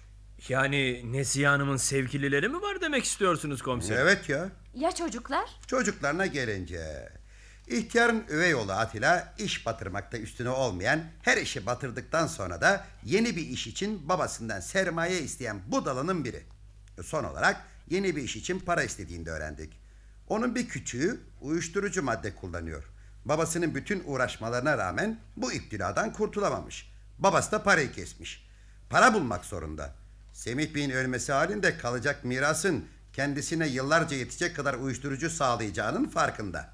Yani 0.49 1.11
Nezihe 1.13 1.47
Hanım'ın 1.47 1.77
sevgilileri 1.77 2.49
mi 2.49 2.61
var 2.61 2.81
demek 2.81 3.03
istiyorsunuz 3.05 3.61
komiserim? 3.61 4.01
Evet 4.01 4.29
ya. 4.29 4.49
Ya 4.75 4.91
çocuklar? 4.91 5.49
Çocuklarına 5.67 6.25
gelince 6.25 7.09
ihtiyarın 7.67 8.23
üvey 8.29 8.55
oğlu 8.55 8.71
Atilla 8.71 9.33
iş 9.37 9.65
batırmakta 9.65 10.17
üstüne 10.17 10.49
olmayan 10.49 11.03
her 11.21 11.37
işi 11.37 11.65
batırdıktan 11.65 12.27
sonra 12.27 12.61
da 12.61 12.85
yeni 13.03 13.35
bir 13.35 13.47
iş 13.47 13.67
için 13.67 14.09
babasından 14.09 14.59
sermaye 14.59 15.21
isteyen 15.21 15.61
budalının 15.67 16.25
biri. 16.25 16.43
Son 17.03 17.23
olarak 17.23 17.65
yeni 17.89 18.15
bir 18.15 18.23
iş 18.23 18.35
için 18.35 18.59
para 18.59 18.83
istediğini 18.83 19.25
de 19.25 19.31
öğrendik. 19.31 19.82
Onun 20.33 20.55
bir 20.55 20.67
küçüğü 20.67 21.19
uyuşturucu 21.41 22.03
madde 22.03 22.35
kullanıyor. 22.35 22.83
Babasının 23.25 23.75
bütün 23.75 24.03
uğraşmalarına 24.05 24.77
rağmen 24.77 25.19
bu 25.37 25.53
iptiladan 25.53 26.13
kurtulamamış. 26.13 26.91
Babası 27.19 27.51
da 27.51 27.63
parayı 27.63 27.91
kesmiş. 27.91 28.47
Para 28.89 29.13
bulmak 29.13 29.45
zorunda. 29.45 29.95
Semih 30.33 30.75
Bey'in 30.75 30.89
ölmesi 30.89 31.31
halinde 31.31 31.77
kalacak 31.77 32.25
mirasın 32.25 32.85
kendisine 33.13 33.67
yıllarca 33.67 34.17
yetecek 34.17 34.55
kadar 34.55 34.73
uyuşturucu 34.73 35.29
sağlayacağının 35.29 36.09
farkında. 36.09 36.69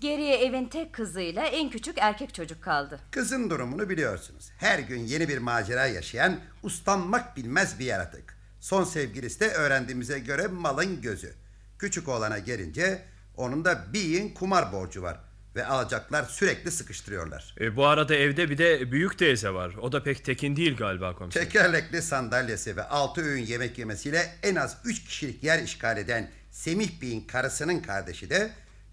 Geriye 0.00 0.44
evin 0.44 0.68
tek 0.68 0.92
kızıyla 0.92 1.46
en 1.46 1.70
küçük 1.70 1.98
erkek 1.98 2.34
çocuk 2.34 2.62
kaldı. 2.62 3.00
Kızın 3.10 3.50
durumunu 3.50 3.88
biliyorsunuz. 3.88 4.50
Her 4.58 4.78
gün 4.78 5.00
yeni 5.00 5.28
bir 5.28 5.38
macera 5.38 5.86
yaşayan, 5.86 6.40
uslanmak 6.62 7.36
bilmez 7.36 7.78
bir 7.78 7.84
yaratık. 7.84 8.38
Son 8.60 8.84
sevgilisi 8.84 9.40
de 9.40 9.48
öğrendiğimize 9.52 10.18
göre 10.18 10.46
malın 10.46 11.00
gözü. 11.00 11.41
Küçük 11.82 12.08
oğlana 12.08 12.38
gelince 12.38 13.02
onun 13.36 13.64
da 13.64 13.84
bir 13.92 14.00
yiğin 14.00 14.34
kumar 14.34 14.72
borcu 14.72 15.02
var. 15.02 15.20
Ve 15.56 15.66
alacaklar 15.66 16.24
sürekli 16.24 16.70
sıkıştırıyorlar. 16.70 17.54
E, 17.60 17.76
bu 17.76 17.86
arada 17.86 18.14
evde 18.14 18.50
bir 18.50 18.58
de 18.58 18.92
büyük 18.92 19.18
teyze 19.18 19.50
var. 19.50 19.74
O 19.80 19.92
da 19.92 20.02
pek 20.02 20.24
tekin 20.24 20.56
değil 20.56 20.76
galiba 20.76 21.14
komiserim. 21.14 21.48
Tekerlekli 21.48 22.02
sandalyesi 22.02 22.76
ve 22.76 22.82
altı 22.82 23.22
öğün 23.22 23.46
yemek 23.46 23.78
yemesiyle 23.78 24.34
en 24.42 24.54
az 24.54 24.76
üç 24.84 25.04
kişilik 25.04 25.44
yer 25.44 25.62
işgal 25.62 25.96
eden 25.96 26.30
Semih 26.50 27.02
Bey'in 27.02 27.20
karısının 27.26 27.80
kardeşi 27.80 28.30
de 28.30 28.50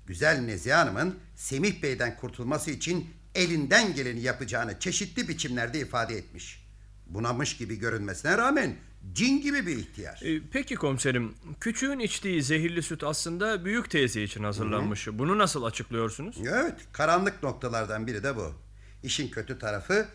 güzel 0.08 0.40
Nezihe 0.40 0.74
Hanım'ın 0.74 1.20
Semih 1.36 1.84
Bey'den 1.84 2.18
kurtulması 2.18 2.72
için 2.72 3.10
elinden 3.36 3.96
geleni 3.96 4.22
yapacağını 4.22 4.80
çeşitli 4.80 5.28
biçimlerde 5.28 5.80
ifade 5.80 6.18
etmiş. 6.18 6.66
Bunamış 7.06 7.58
gibi 7.58 7.80
görünmesine 7.80 8.38
rağmen 8.38 8.76
Cin 9.14 9.42
gibi 9.42 9.68
bir 9.68 9.78
ihtiyar. 9.78 10.22
E, 10.24 10.42
peki 10.52 10.76
komiserim, 10.76 11.34
küçüğün 11.60 12.00
içtiği 12.00 12.44
zehirli 12.44 12.84
süt 12.84 13.04
aslında 13.04 13.66
büyük 13.66 13.90
teyze 13.90 14.24
için 14.24 14.44
hazırlanmış. 14.44 15.08
Bunu 15.12 15.38
nasıl 15.38 15.64
açıklıyorsunuz? 15.64 16.38
Evet, 16.42 16.76
karanlık 16.92 17.44
noktalardan 17.44 18.08
biri 18.08 18.24
de 18.24 18.36
bu. 18.36 18.54
İşin 19.04 19.30
kötü 19.30 19.60
tarafı 19.60 20.08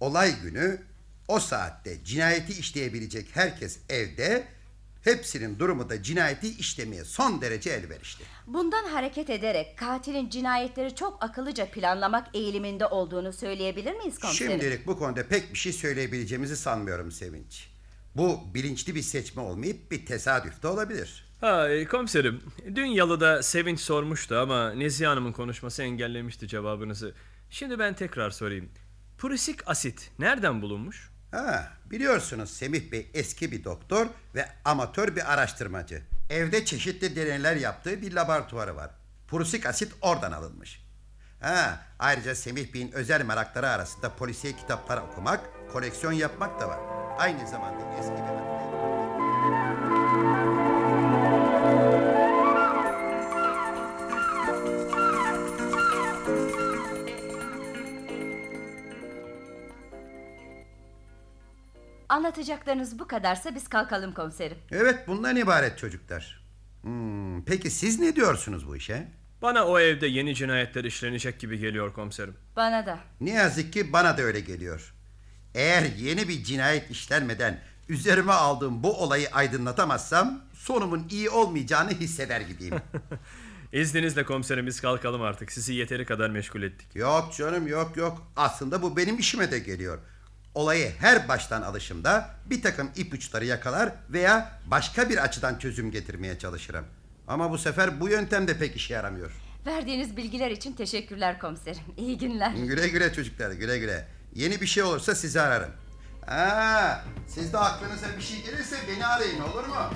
olay 0.00 0.40
günü 0.40 0.82
o 1.28 1.40
saatte 1.40 2.04
cinayeti 2.04 2.52
işleyebilecek 2.52 3.36
herkes 3.36 3.78
evde, 3.88 4.44
hepsinin 5.04 5.58
durumu 5.58 5.88
da 5.90 6.02
cinayeti 6.02 6.48
işlemeye 6.48 7.04
son 7.04 7.40
derece 7.40 7.70
elverişli. 7.70 8.24
Bundan 8.46 8.84
hareket 8.88 9.30
ederek 9.30 9.78
katilin 9.78 10.30
cinayetleri 10.30 10.94
çok 10.94 11.24
akıllıca 11.24 11.70
planlamak 11.70 12.28
eğiliminde 12.34 12.86
olduğunu 12.86 13.32
söyleyebilir 13.32 13.92
miyiz 13.92 14.18
komiserim? 14.18 14.52
Şimdilik 14.52 14.86
bu 14.86 14.98
konuda 14.98 15.28
pek 15.28 15.52
bir 15.52 15.58
şey 15.58 15.72
söyleyebileceğimizi 15.72 16.56
sanmıyorum 16.56 17.12
Sevinç. 17.12 17.75
Bu 18.16 18.54
bilinçli 18.54 18.94
bir 18.94 19.02
seçme 19.02 19.42
olmayıp 19.42 19.90
bir 19.90 20.06
tesadüf 20.06 20.62
de 20.62 20.68
olabilir. 20.68 21.26
Ha 21.40 21.68
e, 21.68 21.84
komiserim, 21.84 22.42
dün 22.74 22.86
yalıda 22.86 23.42
Sevinç 23.42 23.80
sormuştu 23.80 24.36
ama 24.36 24.72
Nezihe 24.72 25.08
Hanım'ın 25.08 25.32
konuşması 25.32 25.82
engellemişti 25.82 26.48
cevabınızı. 26.48 27.14
Şimdi 27.50 27.78
ben 27.78 27.94
tekrar 27.94 28.30
sorayım. 28.30 28.68
Prurik 29.18 29.68
asit 29.68 30.10
nereden 30.18 30.62
bulunmuş? 30.62 31.10
Ha, 31.30 31.72
biliyorsunuz 31.90 32.50
Semih 32.50 32.92
Bey 32.92 33.10
eski 33.14 33.52
bir 33.52 33.64
doktor 33.64 34.06
ve 34.34 34.48
amatör 34.64 35.16
bir 35.16 35.32
araştırmacı. 35.32 36.02
Evde 36.30 36.64
çeşitli 36.64 37.16
deneyler 37.16 37.56
yaptığı 37.56 38.02
bir 38.02 38.12
laboratuvarı 38.12 38.76
var. 38.76 38.90
Purusik 39.28 39.66
asit 39.66 39.92
oradan 40.00 40.32
alınmış. 40.32 40.86
Ha, 41.40 41.86
ayrıca 41.98 42.34
Semih 42.34 42.74
Bey'in 42.74 42.92
özel 42.92 43.24
merakları 43.24 43.68
arasında 43.68 44.16
polisiye 44.16 44.56
kitaplar 44.56 44.98
okumak, 44.98 45.40
koleksiyon 45.72 46.12
yapmak 46.12 46.60
da 46.60 46.68
var. 46.68 47.05
Aynı 47.18 47.46
zamanda 47.48 47.80
eski 47.98 48.12
bir... 48.12 48.36
Anlatacaklarınız 62.08 62.98
bu 62.98 63.06
kadarsa 63.06 63.54
biz 63.54 63.68
kalkalım 63.68 64.14
komiserim. 64.14 64.58
Evet 64.70 65.08
bundan 65.08 65.36
ibaret 65.36 65.78
çocuklar. 65.78 66.46
Hmm, 66.82 67.44
peki 67.44 67.70
siz 67.70 68.00
ne 68.00 68.16
diyorsunuz 68.16 68.68
bu 68.68 68.76
işe? 68.76 69.08
Bana 69.42 69.66
o 69.66 69.78
evde 69.78 70.06
yeni 70.06 70.34
cinayetler 70.34 70.84
işlenecek 70.84 71.40
gibi 71.40 71.58
geliyor 71.58 71.92
komiserim. 71.92 72.36
Bana 72.56 72.86
da. 72.86 72.98
Ne 73.20 73.30
yazık 73.30 73.72
ki 73.72 73.92
bana 73.92 74.18
da 74.18 74.22
öyle 74.22 74.40
geliyor. 74.40 74.95
Eğer 75.56 75.82
yeni 75.98 76.28
bir 76.28 76.44
cinayet 76.44 76.90
işlenmeden 76.90 77.60
üzerime 77.88 78.32
aldığım 78.32 78.82
bu 78.82 79.02
olayı 79.02 79.28
aydınlatamazsam 79.32 80.40
sonumun 80.54 81.06
iyi 81.10 81.30
olmayacağını 81.30 81.90
hisseder 81.90 82.40
gibiyim. 82.40 82.74
İzninizle 83.72 84.24
komiserim 84.24 84.66
biz 84.66 84.80
kalkalım 84.80 85.22
artık. 85.22 85.52
Sizi 85.52 85.74
yeteri 85.74 86.04
kadar 86.04 86.30
meşgul 86.30 86.62
ettik. 86.62 86.86
yok 86.94 87.34
canım 87.36 87.66
yok 87.66 87.96
yok. 87.96 88.32
Aslında 88.36 88.82
bu 88.82 88.96
benim 88.96 89.18
işime 89.18 89.50
de 89.50 89.58
geliyor. 89.58 89.98
Olayı 90.54 90.92
her 90.98 91.28
baştan 91.28 91.62
alışımda 91.62 92.30
bir 92.46 92.62
takım 92.62 92.90
ipuçları 92.96 93.44
yakalar 93.44 93.92
veya 94.10 94.60
başka 94.66 95.10
bir 95.10 95.24
açıdan 95.24 95.58
çözüm 95.58 95.90
getirmeye 95.90 96.38
çalışırım. 96.38 96.84
Ama 97.28 97.50
bu 97.50 97.58
sefer 97.58 98.00
bu 98.00 98.08
yöntem 98.08 98.48
de 98.48 98.58
pek 98.58 98.76
işe 98.76 98.94
yaramıyor. 98.94 99.32
Verdiğiniz 99.66 100.16
bilgiler 100.16 100.50
için 100.50 100.72
teşekkürler 100.72 101.38
komiserim. 101.38 101.82
İyi 101.96 102.18
günler. 102.18 102.50
Güle 102.50 102.88
güle 102.88 103.12
çocuklar 103.12 103.50
güle 103.52 103.78
güle. 103.78 104.15
Yeni 104.36 104.60
bir 104.60 104.66
şey 104.66 104.82
olursa 104.82 105.14
sizi 105.14 105.40
ararım. 105.40 105.70
Ha, 106.26 107.04
siz 107.28 107.52
de 107.52 107.58
aklınıza 107.58 108.06
bir 108.16 108.22
şey 108.22 108.42
gelirse 108.42 108.76
beni 108.88 109.06
arayın 109.06 109.40
olur 109.40 109.64
mu? 109.66 109.90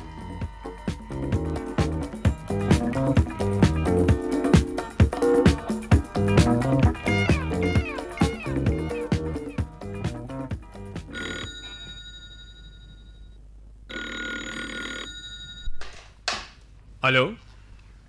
Alo? 17.02 17.32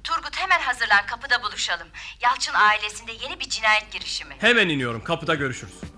Turgut 0.04 0.38
hemen 0.38 0.60
hazırlan 0.60 1.06
kapıda 1.06 1.44
buluşalım. 1.44 1.88
Yalçın 2.22 2.54
ailesinde 2.54 3.12
yeni 3.12 3.40
bir 3.40 3.50
cinayet 3.50 3.92
girişimi. 3.92 4.36
Hemen 4.40 4.70
iniyorum. 4.70 5.04
Kapıda 5.04 5.36
görüşürüz. 5.36 5.91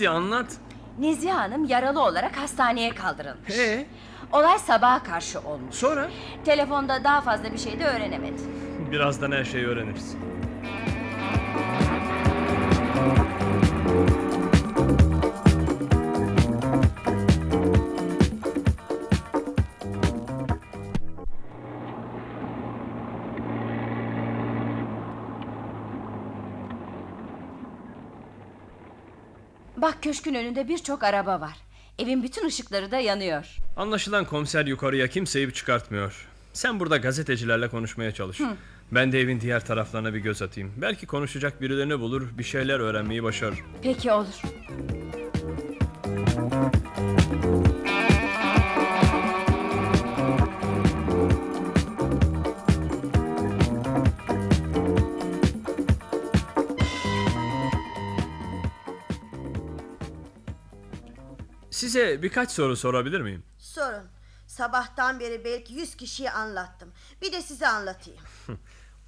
Hadi 0.00 0.08
anlat. 0.08 0.46
Nezihe 0.98 1.32
Hanım 1.32 1.64
yaralı 1.64 2.00
olarak 2.02 2.36
hastaneye 2.36 2.90
kaldırılmış. 2.94 3.58
Ee, 3.58 3.86
Olay 4.32 4.58
sabaha 4.58 5.02
karşı 5.02 5.40
olmuş. 5.40 5.74
sonra? 5.74 6.08
Telefonda 6.44 7.04
daha 7.04 7.20
fazla 7.20 7.52
bir 7.52 7.58
şey 7.58 7.78
de 7.78 7.84
öğrenemedi. 7.86 8.42
Birazdan 8.90 9.32
her 9.32 9.44
şeyi 9.44 9.66
öğreniriz. 9.66 10.16
Bak 29.90 30.02
köşkün 30.02 30.34
önünde 30.34 30.68
birçok 30.68 31.02
araba 31.02 31.40
var. 31.40 31.56
Evin 31.98 32.22
bütün 32.22 32.46
ışıkları 32.46 32.90
da 32.90 32.98
yanıyor. 32.98 33.56
Anlaşılan 33.76 34.24
komiser 34.24 34.66
yukarıya 34.66 35.08
kimseyi 35.08 35.52
çıkartmıyor. 35.52 36.28
Sen 36.52 36.80
burada 36.80 36.96
gazetecilerle 36.96 37.68
konuşmaya 37.68 38.12
çalış. 38.12 38.40
Ben 38.92 39.12
de 39.12 39.20
evin 39.20 39.40
diğer 39.40 39.66
taraflarına 39.66 40.14
bir 40.14 40.18
göz 40.18 40.42
atayım. 40.42 40.72
Belki 40.76 41.06
konuşacak 41.06 41.60
birilerini 41.60 42.00
bulur, 42.00 42.28
bir 42.38 42.44
şeyler 42.44 42.80
öğrenmeyi 42.80 43.22
başarır. 43.22 43.58
Peki 43.82 44.12
olur. 44.12 44.42
Size 61.90 62.22
birkaç 62.22 62.50
soru 62.50 62.76
sorabilir 62.76 63.20
miyim? 63.20 63.42
Sorun. 63.58 64.04
Sabahtan 64.46 65.20
beri 65.20 65.44
belki 65.44 65.74
yüz 65.74 65.96
kişiye 65.96 66.30
anlattım. 66.30 66.92
Bir 67.22 67.32
de 67.32 67.42
size 67.42 67.68
anlatayım. 67.68 68.20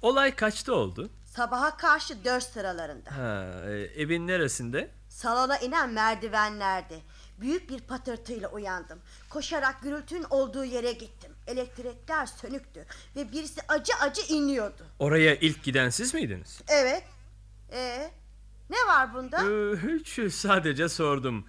Olay 0.01 0.35
kaçta 0.35 0.73
oldu? 0.73 1.09
Sabaha 1.25 1.77
karşı 1.77 2.25
dört 2.25 2.43
sıralarında. 2.43 3.17
Ha, 3.17 3.45
e, 3.65 3.71
evin 3.71 4.27
neresinde? 4.27 4.91
Salona 5.09 5.57
inen 5.57 5.89
merdivenlerde. 5.89 6.99
Büyük 7.37 7.69
bir 7.69 7.79
patırtıyla 7.79 8.49
uyandım. 8.49 8.99
Koşarak 9.29 9.81
gürültünün 9.81 10.25
olduğu 10.29 10.63
yere 10.65 10.91
gittim. 10.91 11.31
Elektrikler 11.47 12.25
sönüktü 12.25 12.85
ve 13.15 13.31
birisi 13.31 13.61
acı 13.67 13.93
acı 14.01 14.33
inliyordu. 14.33 14.85
Oraya 14.99 15.35
ilk 15.35 15.63
giden 15.63 15.89
siz 15.89 16.13
miydiniz? 16.13 16.61
Evet. 16.67 17.03
Ee, 17.71 18.11
ne 18.69 18.77
var 18.87 19.13
bunda? 19.13 19.37
Ee, 19.37 19.77
hiç 19.77 20.33
sadece 20.33 20.89
sordum. 20.89 21.45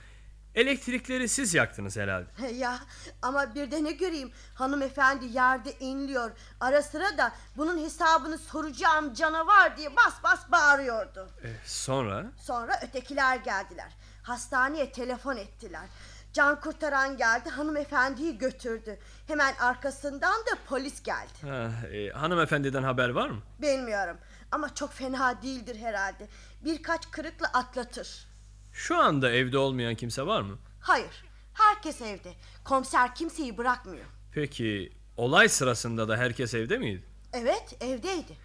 Elektrikleri 0.55 1.29
siz 1.29 1.55
yaktınız 1.55 1.97
herhalde. 1.97 2.47
ya 2.55 2.79
ama 3.23 3.55
bir 3.55 3.71
de 3.71 3.85
ne 3.85 3.93
göreyim 3.93 4.33
hanımefendi 4.55 5.25
yerde 5.27 5.73
inliyor. 5.79 6.31
Ara 6.61 6.83
sıra 6.83 7.19
da 7.19 7.33
bunun 7.57 7.85
hesabını 7.85 8.39
soracağım 8.39 9.15
canavar 9.15 9.77
diye 9.77 9.97
bas 9.97 10.15
bas 10.25 10.41
bağırıyordu. 10.53 11.29
Ee, 11.45 11.49
sonra? 11.67 12.25
Sonra 12.37 12.81
ötekiler 12.83 13.37
geldiler. 13.37 13.93
Hastaneye 14.23 14.93
telefon 14.93 15.37
ettiler. 15.37 15.87
Can 16.33 16.61
kurtaran 16.61 17.17
geldi 17.17 17.51
hanımefendiyi 17.51 18.39
götürdü. 18.39 18.99
Hemen 19.27 19.55
arkasından 19.61 20.41
da 20.41 20.59
polis 20.69 21.03
geldi. 21.03 21.33
Ha, 21.43 21.87
e, 21.87 22.09
hanımefendiden 22.11 22.83
haber 22.83 23.09
var 23.09 23.29
mı? 23.29 23.43
Bilmiyorum 23.59 24.17
ama 24.53 24.75
çok 24.75 24.93
fena 24.93 25.43
değildir 25.43 25.77
herhalde. 25.81 26.29
Birkaç 26.65 27.11
kırıkla 27.11 27.47
atlatır. 27.47 28.27
Şu 28.75 28.99
anda 28.99 29.31
evde 29.31 29.59
olmayan 29.59 29.95
kimse 29.95 30.27
var 30.27 30.41
mı? 30.41 30.59
Hayır 30.81 31.25
herkes 31.55 32.01
evde. 32.01 32.33
Komiser 32.65 33.15
kimseyi 33.15 33.59
bırakmıyor. 33.59 34.05
Peki 34.33 34.93
olay 35.17 35.49
sırasında 35.49 36.09
da 36.09 36.17
herkes 36.17 36.55
evde 36.55 36.79
miydi? 36.79 37.05
Evet 37.33 37.77
evdeydi. 37.81 38.37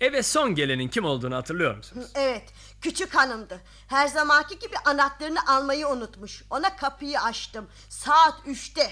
Eve 0.00 0.22
son 0.22 0.54
gelenin 0.54 0.88
kim 0.88 1.04
olduğunu 1.04 1.36
hatırlıyor 1.36 1.76
musunuz? 1.76 2.06
Evet 2.14 2.42
küçük 2.80 3.14
hanımdı. 3.14 3.60
Her 3.88 4.08
zamanki 4.08 4.58
gibi 4.58 4.76
anahtarını 4.84 5.48
almayı 5.48 5.88
unutmuş. 5.88 6.44
Ona 6.50 6.76
kapıyı 6.76 7.20
açtım. 7.20 7.66
Saat 7.88 8.34
üçte. 8.46 8.90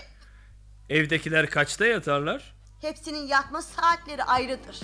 Evdekiler 0.88 1.50
kaçta 1.50 1.86
yatarlar? 1.86 2.54
Hepsinin 2.80 3.26
yatma 3.26 3.62
saatleri 3.62 4.24
ayrıdır. 4.24 4.80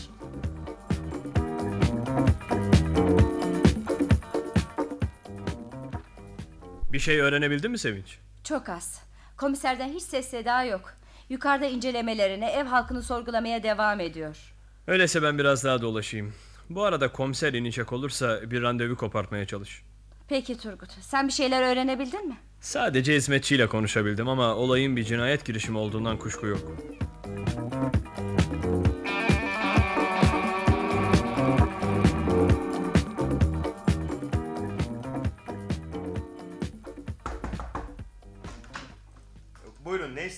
Bir 6.92 6.98
şey 6.98 7.20
öğrenebildin 7.20 7.70
mi 7.70 7.78
Sevinç? 7.78 8.18
Çok 8.44 8.68
az. 8.68 9.02
Komiserden 9.36 9.88
hiç 9.88 10.02
ses 10.02 10.28
seda 10.28 10.64
yok. 10.64 10.94
Yukarıda 11.28 11.66
incelemelerine, 11.66 12.50
ev 12.50 12.64
halkını 12.64 13.02
sorgulamaya 13.02 13.62
devam 13.62 14.00
ediyor. 14.00 14.36
Öyleyse 14.86 15.22
ben 15.22 15.38
biraz 15.38 15.64
daha 15.64 15.82
dolaşayım. 15.82 16.34
Bu 16.70 16.82
arada 16.84 17.12
komiser 17.12 17.52
inecek 17.52 17.92
olursa 17.92 18.50
bir 18.50 18.62
randevu 18.62 18.96
kopartmaya 18.96 19.46
çalış. 19.46 19.82
Peki 20.28 20.58
Turgut, 20.58 20.90
sen 21.00 21.28
bir 21.28 21.32
şeyler 21.32 21.62
öğrenebildin 21.62 22.28
mi? 22.28 22.36
Sadece 22.60 23.16
hizmetçiyle 23.16 23.66
konuşabildim 23.66 24.28
ama 24.28 24.54
olayın 24.54 24.96
bir 24.96 25.04
cinayet 25.04 25.44
girişimi 25.44 25.78
olduğundan 25.78 26.18
kuşku 26.18 26.46
yok. 26.46 26.60
Buyurun 27.26 28.37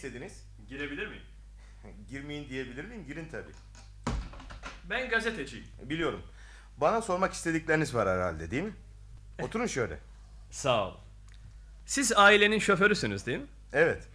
istediniz? 0.05 0.45
Girebilir 0.69 1.07
miyim? 1.07 1.23
Girmeyin 2.11 2.49
diyebilir 2.49 2.85
miyim? 2.85 3.05
Girin 3.07 3.29
tabii. 3.31 3.53
Ben 4.91 5.09
gazeteciyim. 5.09 5.67
Biliyorum. 5.83 6.23
Bana 6.77 7.03
sormak 7.03 7.33
istedikleriniz 7.33 7.95
var 7.95 8.09
herhalde 8.09 8.51
değil 8.51 8.63
mi? 8.63 8.73
Oturun 9.43 9.67
şöyle. 9.67 9.99
Sağ 10.51 10.89
ol. 10.89 10.95
Siz 11.87 12.13
ailenin 12.13 12.59
şoförüsünüz 12.59 13.27
değil 13.27 13.39
mi? 13.39 13.47
Evet. 13.73 14.09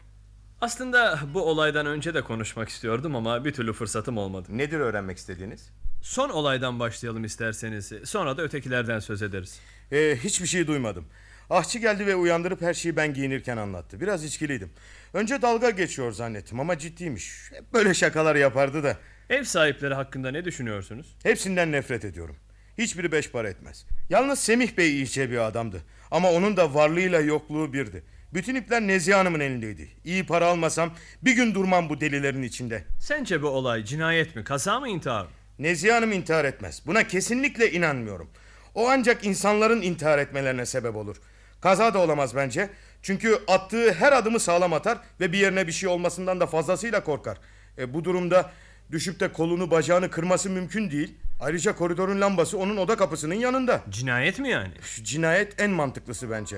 Aslında 0.62 1.19
bu 1.34 1.50
olaydan 1.50 1.86
önce 1.86 2.13
de 2.13 2.21
konuşmak 2.21 2.69
istiyordum 2.69 3.15
ama 3.15 3.45
bir 3.45 3.54
türlü 3.54 3.74
fırsatım 3.74 4.17
olmadı. 4.17 4.48
Nedir 4.50 4.80
öğrenmek 4.80 5.17
istediğiniz? 5.17 5.69
Son 6.02 6.30
olaydan 6.30 6.80
başlayalım 6.80 7.24
isterseniz. 7.24 7.93
Sonra 8.06 8.38
da 8.38 8.41
ötekilerden 8.41 9.00
söz 9.00 9.21
ederiz. 9.21 9.60
Ee, 9.91 10.17
hiçbir 10.24 10.48
şey 10.48 10.67
duymadım. 10.67 11.06
Ahçı 11.50 11.80
geldi 11.80 12.08
ve 12.08 12.16
uyandırıp 12.16 12.62
her 12.62 12.74
şeyi 12.74 12.96
ben 12.96 13.14
giyinirken 13.14 13.58
anlattı. 13.58 14.02
Biraz 14.02 14.24
içkiliydim. 14.24 14.70
Önce 15.14 15.42
dalga 15.42 15.70
geçiyor 15.70 16.12
zannettim 16.12 16.60
ama 16.60 16.78
ciddiymiş. 16.78 17.52
Hep 17.52 17.74
böyle 17.74 17.94
şakalar 17.94 18.36
yapardı 18.36 18.84
da. 18.84 18.98
Ev 19.30 19.44
sahipleri 19.44 19.94
hakkında 19.94 20.32
ne 20.32 20.46
düşünüyorsunuz? 20.46 21.16
Hepsinden 21.24 21.72
nefret 21.72 22.06
ediyorum. 22.06 22.36
Hiçbiri 22.78 23.12
beş 23.12 23.32
para 23.32 23.50
etmez. 23.50 23.86
Yalnız 24.10 24.40
Semih 24.40 24.78
Bey 24.78 24.90
iyice 24.90 25.32
bir 25.32 25.38
adamdı. 25.38 25.82
Ama 26.12 26.32
onun 26.32 26.58
da 26.58 26.74
varlığıyla 26.74 27.20
yokluğu 27.20 27.74
birdi. 27.74 28.04
Bütün 28.34 28.56
ipler 28.56 28.82
Nezihe 28.82 29.16
Hanım'ın 29.16 29.40
elindeydi. 29.40 29.90
İyi 30.06 30.26
para 30.26 30.46
almasam 30.46 30.94
bir 31.22 31.36
gün 31.36 31.56
durmam 31.56 31.90
bu 31.90 32.02
delilerin 32.02 32.44
içinde. 32.44 32.84
Sence 33.00 33.42
bu 33.42 33.48
olay 33.48 33.84
cinayet 33.84 34.36
mi, 34.36 34.44
kaza 34.44 34.80
mı, 34.80 34.90
intihar? 34.90 35.28
Nezihe 35.60 35.92
Hanım 35.92 36.12
intihar 36.12 36.46
etmez. 36.46 36.82
Buna 36.86 37.08
kesinlikle 37.08 37.72
inanmıyorum. 37.72 38.30
O 38.74 38.90
ancak 38.90 39.26
insanların 39.26 39.82
intihar 39.82 40.20
etmelerine 40.20 40.66
sebep 40.66 40.96
olur. 40.96 41.18
Kaza 41.65 41.93
da 41.93 41.99
olamaz 41.99 42.36
bence. 42.36 42.69
Çünkü 43.01 43.39
attığı 43.47 43.93
her 43.93 44.13
adımı 44.13 44.39
sağlam 44.39 44.73
atar 44.73 44.97
ve 45.19 45.32
bir 45.32 45.38
yerine 45.38 45.67
bir 45.67 45.71
şey 45.71 45.89
olmasından 45.89 46.39
da 46.39 46.45
fazlasıyla 46.45 47.04
korkar. 47.04 47.38
E, 47.78 47.93
bu 47.93 48.04
durumda 48.04 48.51
düşüp 48.91 49.19
de 49.19 49.32
kolunu 49.32 49.71
bacağını 49.71 50.12
kırması 50.12 50.49
mümkün 50.49 50.91
değil. 50.91 51.15
Ayrıca 51.39 51.75
koridorun 51.75 52.21
lambası 52.21 52.58
onun 52.58 52.78
oda 52.78 52.95
kapısının 52.95 53.36
yanında. 53.36 53.82
Cinayet 53.89 54.39
mi 54.39 54.49
yani? 54.49 54.71
Şu 54.82 55.04
cinayet 55.04 55.62
en 55.62 55.71
mantıklısı 55.71 56.32
bence. 56.32 56.58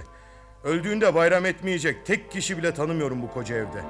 Öldüğünde 0.64 1.16
bayram 1.16 1.46
etmeyecek 1.46 2.06
tek 2.06 2.32
kişi 2.32 2.58
bile 2.58 2.74
tanımıyorum 2.74 3.22
bu 3.22 3.32
koca 3.32 3.56
evde. 3.56 3.82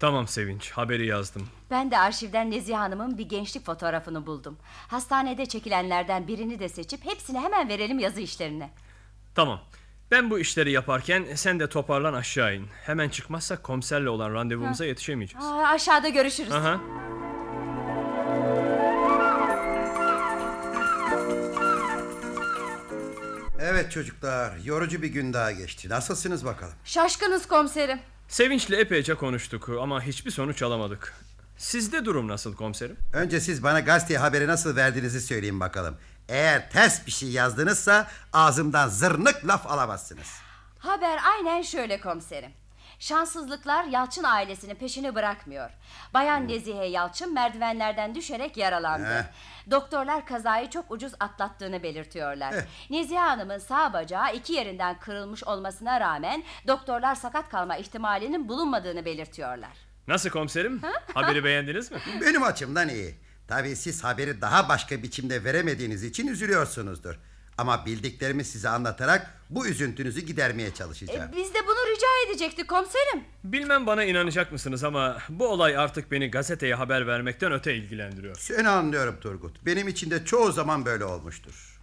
Tamam 0.00 0.28
Sevinç, 0.28 0.70
haberi 0.70 1.06
yazdım. 1.06 1.48
Ben 1.70 1.90
de 1.90 1.98
arşivden 1.98 2.50
Nezihe 2.50 2.76
Hanım'ın 2.76 3.18
bir 3.18 3.28
gençlik 3.28 3.66
fotoğrafını 3.66 4.26
buldum. 4.26 4.58
Hastanede 4.88 5.46
çekilenlerden 5.46 6.28
birini 6.28 6.58
de 6.58 6.68
seçip 6.68 7.04
hepsini 7.04 7.38
hemen 7.40 7.68
verelim 7.68 7.98
yazı 7.98 8.20
işlerine. 8.20 8.70
Tamam. 9.34 9.60
Ben 10.10 10.30
bu 10.30 10.38
işleri 10.38 10.70
yaparken 10.72 11.26
sen 11.34 11.60
de 11.60 11.68
toparlan 11.68 12.14
aşağı 12.14 12.54
in. 12.56 12.66
Hemen 12.86 13.08
çıkmazsak 13.08 13.62
komiserle 13.62 14.08
olan 14.08 14.34
randevumuza 14.34 14.84
yetişemeyeceğiz. 14.84 15.46
Aa, 15.46 15.62
aşağıda 15.68 16.08
görüşürüz. 16.08 16.52
Aha. 16.52 16.80
Evet 23.60 23.92
çocuklar 23.92 24.56
yorucu 24.64 25.02
bir 25.02 25.08
gün 25.08 25.32
daha 25.32 25.52
geçti. 25.52 25.88
Nasılsınız 25.88 26.44
bakalım? 26.44 26.74
Şaşkınız 26.84 27.48
komiserim. 27.48 27.98
Sevinç'le 28.28 28.70
epeyce 28.70 29.14
konuştuk 29.14 29.68
ama 29.68 30.02
hiçbir 30.02 30.30
sonuç 30.30 30.62
alamadık. 30.62 31.14
Sizde 31.56 32.04
durum 32.04 32.28
nasıl 32.28 32.54
komiserim? 32.56 32.96
Önce 33.12 33.40
siz 33.40 33.62
bana 33.62 33.80
gazeteye 33.80 34.18
haberi 34.18 34.46
nasıl 34.46 34.76
verdiğinizi 34.76 35.20
söyleyin 35.20 35.60
bakalım. 35.60 35.96
Eğer 36.28 36.70
ters 36.70 37.06
bir 37.06 37.12
şey 37.12 37.30
yazdınızsa 37.30 38.08
ağzımdan 38.32 38.88
zırnık 38.88 39.46
laf 39.46 39.66
alamazsınız. 39.66 40.26
Haber 40.78 41.18
aynen 41.32 41.62
şöyle 41.62 42.00
komiserim. 42.00 42.50
Şanssızlıklar 42.98 43.84
Yalçın 43.84 44.24
ailesinin 44.24 44.74
peşini 44.74 45.14
bırakmıyor. 45.14 45.70
Bayan 46.14 46.48
Nezihe 46.48 46.84
Yalçın 46.84 47.34
merdivenlerden 47.34 48.14
düşerek 48.14 48.56
yaralandı. 48.56 49.26
Eh. 49.28 49.70
Doktorlar 49.70 50.26
kazayı 50.26 50.70
çok 50.70 50.90
ucuz 50.90 51.12
atlattığını 51.20 51.82
belirtiyorlar. 51.82 52.52
Eh. 52.52 52.90
Nezihe 52.90 53.18
Hanım'ın 53.18 53.58
sağ 53.58 53.92
bacağı 53.92 54.34
iki 54.34 54.52
yerinden 54.52 54.98
kırılmış 54.98 55.44
olmasına 55.44 56.00
rağmen 56.00 56.44
doktorlar 56.66 57.14
sakat 57.14 57.48
kalma 57.48 57.76
ihtimalinin 57.76 58.48
bulunmadığını 58.48 59.04
belirtiyorlar. 59.04 59.72
Nasıl 60.08 60.30
komiserim? 60.30 60.82
Haberi 61.14 61.44
beğendiniz 61.44 61.90
mi? 61.92 61.98
Benim 62.20 62.42
açımdan 62.42 62.88
iyi. 62.88 63.14
Tabii 63.48 63.76
siz 63.76 64.04
haberi 64.04 64.40
daha 64.40 64.68
başka 64.68 65.02
biçimde 65.02 65.44
veremediğiniz 65.44 66.04
için 66.04 66.26
üzülüyorsunuzdur. 66.26 67.18
Ama 67.58 67.86
bildiklerimi 67.86 68.44
size 68.44 68.68
anlatarak 68.68 69.34
bu 69.50 69.66
üzüntünüzü 69.66 70.20
gidermeye 70.20 70.74
çalışacağım. 70.74 71.30
E, 71.32 71.36
biz 71.36 71.54
de 71.54 71.58
bunu 71.66 71.87
rica 71.98 72.30
edecektik 72.30 72.68
komiserim. 72.68 73.24
Bilmem 73.44 73.86
bana 73.86 74.04
inanacak 74.04 74.52
mısınız 74.52 74.84
ama 74.84 75.18
bu 75.28 75.48
olay 75.48 75.76
artık 75.76 76.10
beni 76.10 76.30
gazeteye 76.30 76.74
haber 76.74 77.06
vermekten 77.06 77.52
öte 77.52 77.74
ilgilendiriyor. 77.74 78.36
Seni 78.38 78.68
anlıyorum 78.68 79.16
Turgut. 79.20 79.66
Benim 79.66 79.88
için 79.88 80.10
de 80.10 80.24
çoğu 80.24 80.52
zaman 80.52 80.84
böyle 80.84 81.04
olmuştur. 81.04 81.80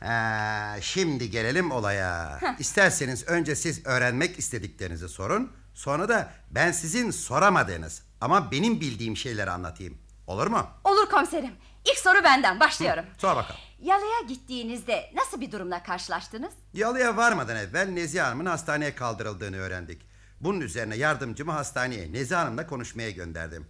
Ha, 0.00 0.76
şimdi 0.80 1.30
gelelim 1.30 1.70
olaya. 1.70 2.40
İsterseniz 2.58 3.28
önce 3.28 3.56
siz 3.56 3.86
öğrenmek 3.86 4.38
istediklerinizi 4.38 5.08
sorun. 5.08 5.52
Sonra 5.74 6.08
da 6.08 6.30
ben 6.50 6.72
sizin 6.72 7.10
soramadığınız 7.10 8.02
ama 8.20 8.50
benim 8.50 8.80
bildiğim 8.80 9.16
şeyleri 9.16 9.50
anlatayım. 9.50 9.98
Olur 10.26 10.46
mu? 10.46 10.66
Olur 10.84 11.10
komiserim. 11.10 11.52
İlk 11.90 11.98
soru 11.98 12.24
benden 12.24 12.60
başlıyorum. 12.60 13.04
Sor 13.18 13.36
bakalım. 13.36 13.60
Yalıya 13.82 14.20
gittiğinizde 14.28 15.10
nasıl 15.14 15.40
bir 15.40 15.52
durumla 15.52 15.82
karşılaştınız? 15.82 16.52
Yalıya 16.74 17.16
varmadan 17.16 17.56
evvel 17.56 17.88
Nezihe 17.88 18.22
Hanım'ın 18.22 18.46
hastaneye 18.46 18.94
kaldırıldığını 18.94 19.56
öğrendik. 19.56 20.02
Bunun 20.40 20.60
üzerine 20.60 20.96
yardımcımı 20.96 21.52
hastaneye 21.52 22.12
Nezihe 22.12 22.38
Hanım'la 22.38 22.66
konuşmaya 22.66 23.10
gönderdim. 23.10 23.66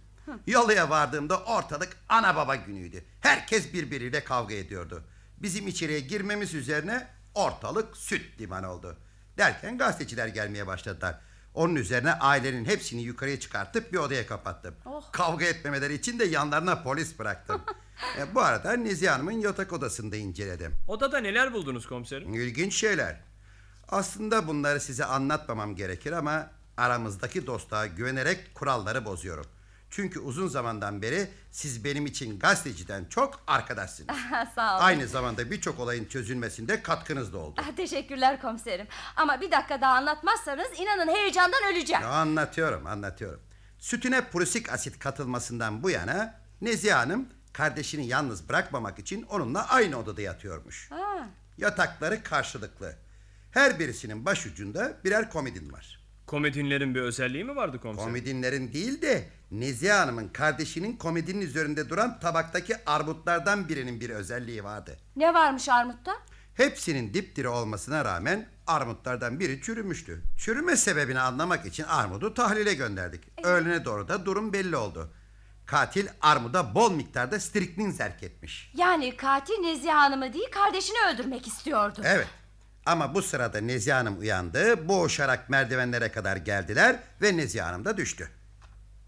Yalıya 0.47 0.89
vardığımda 0.89 1.39
ortalık 1.39 1.97
ana 2.09 2.35
baba 2.35 2.55
günüydü. 2.55 3.05
Herkes 3.21 3.73
birbiriyle 3.73 4.23
kavga 4.23 4.55
ediyordu. 4.55 5.03
Bizim 5.37 5.67
içeriye 5.67 5.99
girmemiz 5.99 6.53
üzerine 6.53 7.07
ortalık 7.35 7.97
süt 7.97 8.41
liman 8.41 8.63
oldu. 8.63 8.97
Derken 9.37 9.77
gazeteciler 9.77 10.27
gelmeye 10.27 10.67
başladılar. 10.67 11.19
Onun 11.59 11.75
üzerine 11.75 12.13
ailenin 12.13 12.65
hepsini 12.65 13.01
yukarıya 13.01 13.39
çıkartıp 13.39 13.93
bir 13.93 13.97
odaya 13.97 14.27
kapattım. 14.27 14.75
Kavga 15.11 15.45
etmemeleri 15.45 15.93
için 15.93 16.19
de 16.19 16.25
yanlarına 16.25 16.83
polis 16.83 17.19
bıraktım. 17.19 17.61
E, 18.17 18.35
bu 18.35 18.41
arada 18.41 18.73
Nezihe 18.73 19.09
Hanım'ın 19.09 19.31
yatak 19.31 19.73
odasında 19.73 20.15
inceledim. 20.15 20.75
Odada 20.87 21.17
neler 21.19 21.53
buldunuz 21.53 21.87
komiserim? 21.87 22.33
İlginç 22.33 22.73
şeyler. 22.73 23.21
Aslında 23.89 24.47
bunları 24.47 24.79
size 24.79 25.05
anlatmamam 25.05 25.75
gerekir 25.75 26.11
ama 26.11 26.51
aramızdaki 26.77 27.47
dostluğa 27.47 27.85
güvenerek 27.85 28.55
kuralları 28.55 29.05
bozuyorum. 29.05 29.45
Çünkü 29.91 30.19
uzun 30.19 30.47
zamandan 30.47 31.01
beri 31.01 31.29
siz 31.51 31.83
benim 31.83 32.05
için 32.05 32.39
gazeteciden 32.39 33.05
çok 33.05 33.43
arkadaşsınız. 33.47 34.09
Sağ 34.55 34.75
olun. 34.75 34.83
Aynı 34.83 35.07
zamanda 35.07 35.51
birçok 35.51 35.79
olayın 35.79 36.05
çözülmesinde 36.05 36.83
katkınız 36.83 37.33
da 37.33 37.37
oldu. 37.37 37.61
Ah, 37.63 37.75
Teşekkürler 37.75 38.41
komiserim. 38.41 38.87
Ama 39.15 39.41
bir 39.41 39.51
dakika 39.51 39.81
daha 39.81 39.93
anlatmazsanız 39.93 40.67
inanın 40.77 41.07
heyecandan 41.13 41.63
öleceğim. 41.73 42.05
Anlatıyorum, 42.05 42.87
anlatıyorum. 42.87 43.39
Sütüne 43.79 44.21
prusik 44.29 44.71
asit 44.73 44.99
katılmasından 44.99 45.83
bu 45.83 45.89
yana 45.89 46.35
Nezihe 46.61 46.93
Hanım 46.93 47.29
kardeşini 47.53 48.07
yalnız 48.07 48.49
bırakmamak 48.49 48.99
için 48.99 49.21
onunla 49.23 49.67
aynı 49.69 49.97
odada 49.97 50.21
yatıyormuş. 50.21 50.91
Ha, 50.91 51.29
Yatakları 51.57 52.23
karşılıklı. 52.23 52.95
Her 53.51 53.79
birisinin 53.79 54.25
başucunda 54.25 54.93
birer 55.03 55.29
komedin 55.29 55.73
var. 55.73 55.98
Komedinlerin 56.29 56.95
bir 56.95 57.01
özelliği 57.01 57.43
mi 57.43 57.55
vardı 57.55 57.81
komiserim? 57.81 58.07
Komedinlerin 58.07 58.73
değil 58.73 59.01
de 59.01 59.29
Nezihe 59.51 59.91
Hanım'ın 59.91 60.27
kardeşinin 60.27 60.97
komedinin 60.97 61.41
üzerinde 61.41 61.89
duran 61.89 62.19
tabaktaki 62.19 62.75
armutlardan 62.85 63.69
birinin 63.69 64.01
bir 64.01 64.09
özelliği 64.09 64.63
vardı. 64.63 64.97
Ne 65.15 65.33
varmış 65.33 65.69
armutta? 65.69 66.11
Hepsinin 66.53 67.13
dipdiri 67.13 67.47
olmasına 67.47 68.05
rağmen 68.05 68.47
armutlardan 68.67 69.39
biri 69.39 69.61
çürümüştü. 69.61 70.23
Çürüme 70.37 70.75
sebebini 70.75 71.19
anlamak 71.19 71.65
için 71.65 71.83
armudu 71.83 72.33
tahlile 72.33 72.73
gönderdik. 72.73 73.21
Öğlene 73.43 73.85
doğru 73.85 74.07
da 74.07 74.25
durum 74.25 74.53
belli 74.53 74.75
oldu. 74.75 75.13
Katil 75.65 76.07
armuda 76.21 76.75
bol 76.75 76.91
miktarda 76.91 77.39
striknin 77.39 77.91
zerk 77.91 78.23
etmiş. 78.23 78.71
Yani 78.77 79.15
katil 79.15 79.59
Nezihe 79.59 79.91
Hanım'ı 79.91 80.33
değil 80.33 80.51
kardeşini 80.51 80.97
öldürmek 81.13 81.47
istiyordu. 81.47 82.01
Evet. 82.03 82.27
Ama 82.89 83.15
bu 83.15 83.21
sırada 83.21 83.61
Nezihe 83.61 83.93
Hanım 83.93 84.19
uyandı, 84.19 84.87
boğuşarak 84.87 85.49
merdivenlere 85.49 86.11
kadar 86.11 86.37
geldiler 86.37 86.99
ve 87.21 87.37
Nezihe 87.37 87.61
Hanım 87.61 87.85
da 87.85 87.97
düştü. 87.97 88.29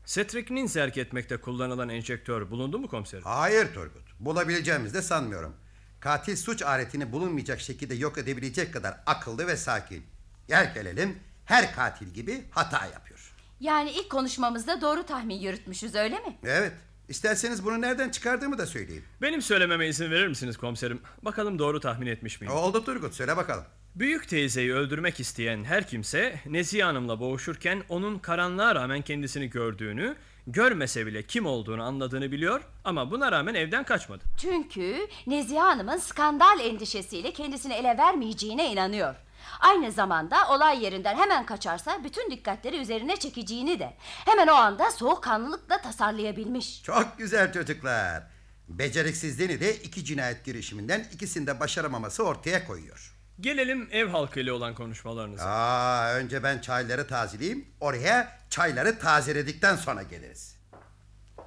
Setriknin 0.05 0.67
zerk 0.67 0.97
etmekte 0.97 1.37
kullanılan 1.37 1.89
enjektör 1.89 2.51
bulundu 2.51 2.79
mu 2.79 2.87
komiserim? 2.87 3.23
Hayır 3.23 3.73
Turgut, 3.73 4.03
bulabileceğimizi 4.19 4.93
de 4.93 5.01
sanmıyorum. 5.01 5.55
Katil 5.99 6.35
suç 6.35 6.61
aletini 6.61 7.11
bulunmayacak 7.11 7.59
şekilde 7.59 7.95
yok 7.95 8.17
edebilecek 8.17 8.73
kadar 8.73 8.97
akıllı 9.05 9.47
ve 9.47 9.57
sakin. 9.57 10.03
Gel 10.47 10.73
gelelim 10.73 11.19
her 11.45 11.75
katil 11.75 12.07
gibi 12.07 12.43
hata 12.51 12.85
yapıyor. 12.85 13.33
Yani 13.59 13.91
ilk 13.91 14.09
konuşmamızda 14.09 14.81
doğru 14.81 15.05
tahmin 15.05 15.39
yürütmüşüz 15.39 15.95
öyle 15.95 16.19
mi? 16.19 16.37
Evet, 16.43 16.73
isterseniz 17.09 17.65
bunu 17.65 17.81
nereden 17.81 18.09
çıkardığımı 18.09 18.57
da 18.57 18.65
söyleyeyim. 18.65 19.03
Benim 19.21 19.41
söylememe 19.41 19.87
izin 19.87 20.11
verir 20.11 20.27
misiniz 20.27 20.57
komiserim? 20.57 21.01
Bakalım 21.21 21.59
doğru 21.59 21.79
tahmin 21.79 22.07
etmiş 22.07 22.41
miyim? 22.41 22.53
Oldu 22.53 22.85
Turgut, 22.85 23.13
söyle 23.13 23.37
bakalım. 23.37 23.63
Büyük 23.95 24.27
teyzeyi 24.29 24.73
öldürmek 24.73 25.19
isteyen 25.19 25.63
her 25.63 25.87
kimse 25.87 26.39
Nezihe 26.45 26.83
Hanım'la 26.83 27.19
boğuşurken 27.19 27.83
onun 27.89 28.19
karanlığa 28.19 28.75
rağmen 28.75 29.01
kendisini 29.01 29.49
gördüğünü, 29.49 30.15
görmese 30.47 31.05
bile 31.05 31.23
kim 31.23 31.45
olduğunu 31.45 31.83
anladığını 31.83 32.31
biliyor 32.31 32.61
ama 32.83 33.11
buna 33.11 33.31
rağmen 33.31 33.53
evden 33.55 33.83
kaçmadı. 33.83 34.23
Çünkü 34.37 35.07
Nezihe 35.27 35.59
Hanım'ın 35.59 35.97
skandal 35.97 36.59
endişesiyle 36.59 37.33
kendisini 37.33 37.73
ele 37.73 37.97
vermeyeceğine 37.97 38.71
inanıyor. 38.71 39.15
Aynı 39.59 39.91
zamanda 39.91 40.49
olay 40.49 40.83
yerinden 40.83 41.15
hemen 41.15 41.45
kaçarsa 41.45 42.03
bütün 42.03 42.31
dikkatleri 42.31 42.77
üzerine 42.77 43.17
çekeceğini 43.17 43.79
de 43.79 43.93
hemen 43.99 44.47
o 44.47 44.53
anda 44.53 44.91
soğukkanlılıkla 44.91 45.81
tasarlayabilmiş. 45.81 46.83
Çok 46.83 47.17
güzel 47.17 47.53
çocuklar. 47.53 48.23
Beceriksizliğini 48.69 49.59
de 49.59 49.75
iki 49.75 50.05
cinayet 50.05 50.45
girişiminden 50.45 51.07
ikisinde 51.13 51.59
başaramaması 51.59 52.23
ortaya 52.23 52.67
koyuyor. 52.67 53.15
Gelelim 53.39 53.89
ev 53.91 54.07
halkıyla 54.07 54.53
olan 54.53 54.75
konuşmalarınıza. 54.75 55.45
Aa, 55.45 56.13
önce 56.13 56.43
ben 56.43 56.59
çayları 56.59 57.07
tazeleyeyim. 57.07 57.65
Oraya 57.79 58.39
çayları 58.49 58.99
tazeledikten 58.99 59.75
sonra 59.75 60.03
geliriz. 60.03 60.55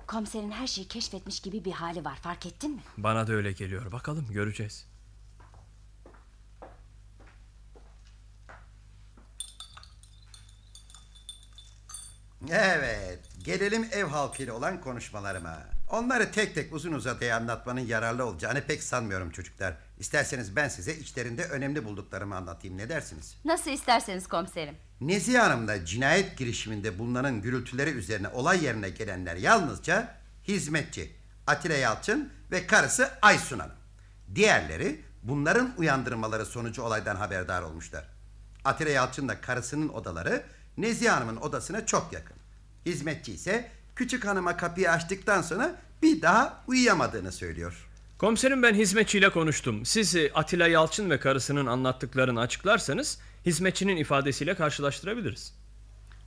Komiserin 0.06 0.50
her 0.50 0.66
şeyi 0.66 0.88
keşfetmiş 0.88 1.40
gibi 1.40 1.64
bir 1.64 1.72
hali 1.72 2.04
var 2.04 2.16
fark 2.22 2.46
ettin 2.46 2.70
mi? 2.70 2.80
Bana 2.96 3.26
da 3.26 3.32
öyle 3.32 3.52
geliyor. 3.52 3.92
Bakalım 3.92 4.26
göreceğiz. 4.32 4.86
Evet, 12.50 13.18
gelelim 13.44 13.88
ev 13.92 14.04
halkıyla 14.04 14.54
olan 14.54 14.80
konuşmalarıma. 14.80 15.58
Onları 15.90 16.32
tek 16.32 16.54
tek 16.54 16.74
uzun 16.74 16.92
uzadıya 16.92 17.36
anlatmanın 17.36 17.80
yararlı 17.80 18.26
olacağını 18.26 18.60
pek 18.60 18.82
sanmıyorum 18.82 19.30
çocuklar. 19.30 19.74
İsterseniz 19.98 20.56
ben 20.56 20.68
size 20.68 20.94
içlerinde 20.94 21.44
önemli 21.44 21.84
bulduklarımı 21.84 22.36
anlatayım. 22.36 22.78
Ne 22.78 22.88
dersiniz? 22.88 23.36
Nasıl 23.44 23.70
isterseniz 23.70 24.26
komiserim. 24.28 24.74
Nezihe 25.00 25.38
Hanım'da 25.38 25.84
cinayet 25.84 26.38
girişiminde 26.38 26.98
bulunanın 26.98 27.42
gürültüleri 27.42 27.90
üzerine 27.90 28.28
olay 28.28 28.64
yerine 28.64 28.88
gelenler 28.90 29.36
yalnızca 29.36 30.14
hizmetçi 30.48 31.16
Atilla 31.46 31.76
Yalçın 31.76 32.32
ve 32.50 32.66
karısı 32.66 33.10
Aysun 33.22 33.58
Hanım. 33.58 33.76
Diğerleri 34.34 35.00
bunların 35.22 35.74
uyandırmaları 35.76 36.46
sonucu 36.46 36.82
olaydan 36.82 37.16
haberdar 37.16 37.62
olmuşlar. 37.62 38.04
Atilla 38.64 38.90
Yalçın'la 38.90 39.40
karısının 39.40 39.88
odaları 39.88 40.42
Nezihe 40.78 41.10
Hanım'ın 41.10 41.36
odasına 41.36 41.86
çok 41.86 42.12
yakın. 42.12 42.36
Hizmetçi 42.86 43.32
ise 43.32 43.70
küçük 43.96 44.26
hanıma 44.26 44.56
kapıyı 44.56 44.90
açtıktan 44.90 45.42
sonra 45.42 45.74
bir 46.02 46.22
daha 46.22 46.62
uyuyamadığını 46.66 47.32
söylüyor. 47.32 47.88
Komiserim 48.18 48.62
ben 48.62 48.74
hizmetçiyle 48.74 49.30
konuştum. 49.30 49.86
Siz 49.86 50.16
e, 50.16 50.32
Atilla 50.34 50.66
Yalçın 50.68 51.10
ve 51.10 51.20
karısının 51.20 51.66
anlattıklarını 51.66 52.40
açıklarsanız 52.40 53.18
hizmetçinin 53.46 53.96
ifadesiyle 53.96 54.54
karşılaştırabiliriz. 54.54 55.54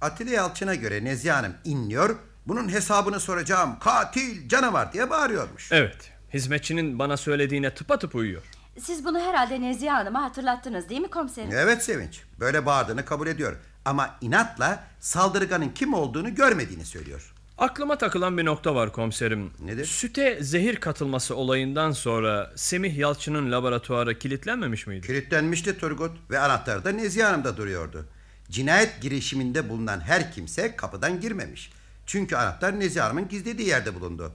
Atilla 0.02 0.32
Yalçın'a 0.32 0.76
göre 0.76 1.04
Nezihe 1.04 1.32
Hanım 1.32 1.54
inliyor, 1.64 2.16
bunun 2.48 2.70
hesabını 2.70 3.20
soracağım, 3.20 3.80
katil, 3.80 4.50
canavar 4.50 4.94
diye 4.94 5.10
bağırıyormuş. 5.10 5.72
Evet. 5.72 6.12
Hizmetçinin 6.34 7.00
bana 7.00 7.18
söylediğine 7.18 7.74
tıpatıp 7.74 8.16
uyuyor. 8.16 8.42
Siz 8.82 9.06
bunu 9.06 9.20
herhalde 9.20 9.62
Nezihe 9.62 9.90
Hanım'a 9.90 10.24
hatırlattınız 10.24 10.90
değil 10.90 11.02
mi 11.02 11.10
komiserim? 11.10 11.50
Evet 11.54 11.84
Sevinç, 11.84 12.22
böyle 12.40 12.66
bağırdığını 12.66 13.06
kabul 13.06 13.28
ediyor. 13.28 13.56
Ama 13.88 14.16
inatla 14.22 14.84
saldırganın 15.00 15.70
kim 15.70 15.94
olduğunu 15.94 16.36
görmediğini 16.36 16.86
söylüyor. 16.86 17.34
Aklıma 17.58 17.98
takılan 17.98 18.38
bir 18.38 18.46
nokta 18.46 18.76
var 18.76 18.92
komiserim. 18.92 19.52
Nedir? 19.60 19.86
Süte 19.86 20.44
zehir 20.44 20.76
katılması 20.76 21.36
olayından 21.36 21.92
sonra 21.92 22.52
Semih 22.56 22.98
Yalçın'ın 22.98 23.52
laboratuvarı 23.52 24.20
kilitlenmemiş 24.20 24.88
miydi? 24.88 25.08
Kilitlenmişti 25.08 25.78
Turgut 25.78 26.18
ve 26.30 26.40
anahtarı 26.40 26.86
da 26.86 26.92
Nezihe 26.92 27.24
Hanım'da 27.24 27.58
duruyordu. 27.58 28.06
Cinayet 28.50 29.02
girişiminde 29.02 29.70
bulunan 29.70 30.00
her 30.00 30.32
kimse 30.32 30.76
kapıdan 30.76 31.22
girmemiş. 31.22 31.72
Çünkü 32.06 32.36
anahtar 32.36 32.80
Nezihe 32.80 33.04
Hanım'ın 33.04 33.28
gizlediği 33.28 33.68
yerde 33.68 33.96
bulundu. 33.96 34.32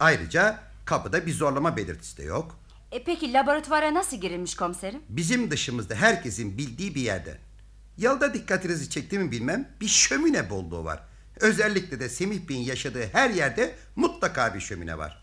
Ayrıca 0.00 0.58
kapıda 0.84 1.26
bir 1.26 1.32
zorlama 1.32 1.76
belirtisi 1.76 2.16
de 2.16 2.22
yok. 2.22 2.56
E, 2.92 3.04
peki 3.04 3.32
laboratuvara 3.32 3.94
nasıl 3.94 4.16
girilmiş 4.16 4.54
komiserim? 4.54 5.00
Bizim 5.08 5.50
dışımızda 5.50 5.94
herkesin 5.94 6.58
bildiği 6.58 6.94
bir 6.94 7.00
yerde. 7.00 7.38
Yolda 7.98 8.34
dikkatinizi 8.34 8.90
çekti 8.90 9.18
mi 9.18 9.30
bilmem 9.30 9.68
bir 9.80 9.88
şömine 9.88 10.50
bolluğu 10.50 10.84
var. 10.84 11.00
Özellikle 11.40 12.00
de 12.00 12.08
Semih 12.08 12.48
Bey'in 12.48 12.60
yaşadığı 12.62 13.06
her 13.12 13.30
yerde 13.30 13.74
mutlaka 13.96 14.54
bir 14.54 14.60
şömine 14.60 14.98
var. 14.98 15.22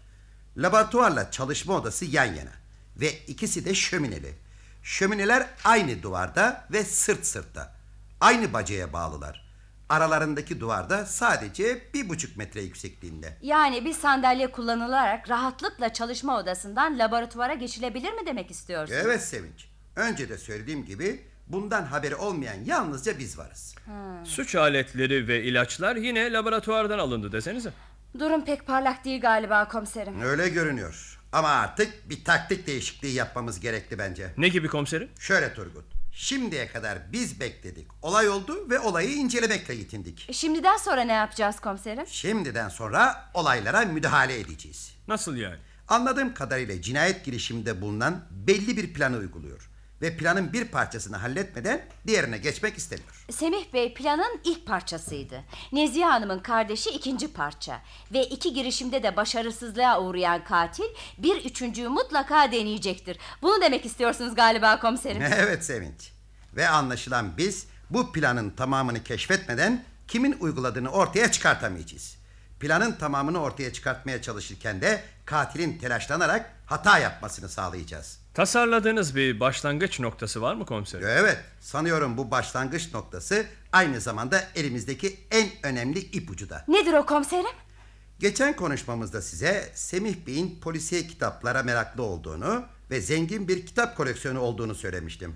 Laboratuvarla 0.57 1.31
çalışma 1.31 1.73
odası 1.73 2.05
yan 2.05 2.25
yana. 2.25 2.51
Ve 2.97 3.13
ikisi 3.27 3.65
de 3.65 3.75
şömineli. 3.75 4.33
Şömineler 4.83 5.47
aynı 5.63 6.03
duvarda 6.03 6.67
ve 6.71 6.83
sırt 6.83 7.25
sırtta. 7.25 7.75
Aynı 8.21 8.53
bacaya 8.53 8.93
bağlılar. 8.93 9.45
Aralarındaki 9.89 10.59
duvarda 10.59 11.05
sadece 11.05 11.81
bir 11.93 12.09
buçuk 12.09 12.37
metre 12.37 12.61
yüksekliğinde. 12.61 13.37
Yani 13.41 13.85
bir 13.85 13.93
sandalye 13.93 14.51
kullanılarak 14.51 15.29
rahatlıkla 15.29 15.93
çalışma 15.93 16.39
odasından 16.39 16.99
laboratuvara 16.99 17.53
geçilebilir 17.53 18.13
mi 18.13 18.25
demek 18.25 18.51
istiyorsunuz? 18.51 19.01
Evet 19.03 19.21
Sevinç. 19.21 19.69
Önce 19.95 20.29
de 20.29 20.37
söylediğim 20.37 20.85
gibi 20.85 21.25
bundan 21.47 21.83
haberi 21.83 22.15
olmayan 22.15 22.63
yalnızca 22.65 23.19
biz 23.19 23.37
varız. 23.37 23.75
Suç 24.23 24.55
aletleri 24.55 25.27
ve 25.27 25.43
ilaçlar 25.43 25.95
yine 25.95 26.31
laboratuvardan 26.33 26.99
alındı 26.99 27.31
desenize. 27.31 27.71
Durum 28.19 28.45
pek 28.45 28.67
parlak 28.67 29.05
değil 29.05 29.21
galiba 29.21 29.67
komiserim. 29.67 30.21
Öyle 30.21 30.49
görünüyor. 30.49 31.19
Ama 31.31 31.47
artık 31.49 32.09
bir 32.09 32.23
taktik 32.23 32.67
değişikliği 32.67 33.13
yapmamız 33.13 33.59
gerekli 33.59 33.97
bence. 33.97 34.33
Ne 34.37 34.47
gibi 34.49 34.67
komiserim? 34.67 35.09
Şöyle 35.19 35.53
Turgut. 35.53 35.85
Şimdiye 36.11 36.67
kadar 36.67 36.97
biz 37.11 37.39
bekledik. 37.39 37.87
Olay 38.01 38.29
oldu 38.29 38.69
ve 38.69 38.79
olayı 38.79 39.09
incelemekle 39.15 39.73
yetindik. 39.73 40.29
E, 40.29 40.33
Şimdiden 40.33 40.77
sonra 40.77 41.01
ne 41.01 41.13
yapacağız 41.13 41.59
komiserim? 41.59 42.07
Şimdiden 42.07 42.69
sonra 42.69 43.29
olaylara 43.33 43.81
müdahale 43.85 44.39
edeceğiz. 44.39 44.93
Nasıl 45.07 45.35
yani? 45.35 45.57
Anladığım 45.87 46.33
kadarıyla 46.33 46.81
cinayet 46.81 47.25
girişiminde 47.25 47.81
bulunan 47.81 48.21
belli 48.31 48.77
bir 48.77 48.93
planı 48.93 49.17
uyguluyor. 49.17 49.69
Ve 50.01 50.17
planın 50.17 50.53
bir 50.53 50.65
parçasını 50.65 51.17
halletmeden 51.17 51.85
diğerine 52.07 52.37
geçmek 52.37 52.77
istemiyor. 52.77 53.25
Semih 53.31 53.73
Bey 53.73 53.93
planın 53.93 54.39
ilk 54.43 54.65
parçasıydı. 54.65 55.43
Nezihe 55.71 56.05
Hanım'ın 56.05 56.39
kardeşi 56.39 56.89
ikinci 56.89 57.33
parça. 57.33 57.81
Ve 58.13 58.23
iki 58.23 58.53
girişimde 58.53 59.03
de 59.03 59.15
başarısızlığa 59.15 60.01
uğrayan 60.01 60.43
katil 60.43 60.83
bir 61.17 61.45
üçüncüyü 61.45 61.87
mutlaka 61.87 62.51
deneyecektir. 62.51 63.17
Bunu 63.41 63.61
demek 63.61 63.85
istiyorsunuz 63.85 64.35
galiba 64.35 64.79
komiserim. 64.79 65.21
evet 65.37 65.65
Sevinç. 65.65 66.11
Ve 66.55 66.67
anlaşılan 66.67 67.37
biz 67.37 67.67
bu 67.89 68.11
planın 68.13 68.49
tamamını 68.49 69.03
keşfetmeden 69.03 69.83
kimin 70.07 70.37
uyguladığını 70.39 70.89
ortaya 70.89 71.31
çıkartamayacağız. 71.31 72.17
Planın 72.59 72.91
tamamını 72.91 73.41
ortaya 73.41 73.73
çıkartmaya 73.73 74.21
çalışırken 74.21 74.81
de 74.81 75.03
katilin 75.25 75.77
telaşlanarak 75.77 76.54
hata 76.65 76.99
yapmasını 76.99 77.49
sağlayacağız. 77.49 78.19
Tasarladığınız 78.33 79.15
bir 79.15 79.39
başlangıç 79.39 79.99
noktası 79.99 80.41
var 80.41 80.55
mı 80.55 80.65
komiserim? 80.65 81.07
Evet, 81.07 81.37
sanıyorum 81.61 82.17
bu 82.17 82.31
başlangıç 82.31 82.93
noktası 82.93 83.45
aynı 83.71 84.01
zamanda 84.01 84.43
elimizdeki 84.55 85.19
en 85.31 85.49
önemli 85.63 85.99
ipucu 85.99 86.49
da. 86.49 86.65
Nedir 86.67 86.93
o 86.93 87.05
komiserim? 87.05 87.55
Geçen 88.19 88.55
konuşmamızda 88.55 89.21
size 89.21 89.71
Semih 89.73 90.15
Bey'in 90.27 90.59
polisiye 90.59 91.07
kitaplara 91.07 91.63
meraklı 91.63 92.03
olduğunu 92.03 92.65
ve 92.91 93.01
zengin 93.01 93.47
bir 93.47 93.65
kitap 93.65 93.97
koleksiyonu 93.97 94.39
olduğunu 94.39 94.75
söylemiştim. 94.75 95.35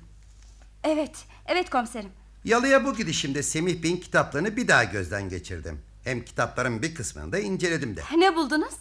Evet, 0.84 1.26
evet 1.46 1.70
komiserim. 1.70 2.10
Yalıya 2.46 2.86
bu 2.86 2.96
gidişimde 2.96 3.44
Semih 3.44 3.84
Bey'in 3.84 3.98
kitaplarını 3.98 4.58
bir 4.58 4.68
daha 4.68 4.84
gözden 4.84 5.30
geçirdim. 5.30 5.82
Hem 6.04 6.26
kitapların 6.26 6.82
bir 6.82 6.96
kısmını 6.96 7.32
da 7.32 7.40
inceledim 7.40 7.98
de. 7.98 8.02
Ne 8.18 8.36
buldunuz? 8.36 8.74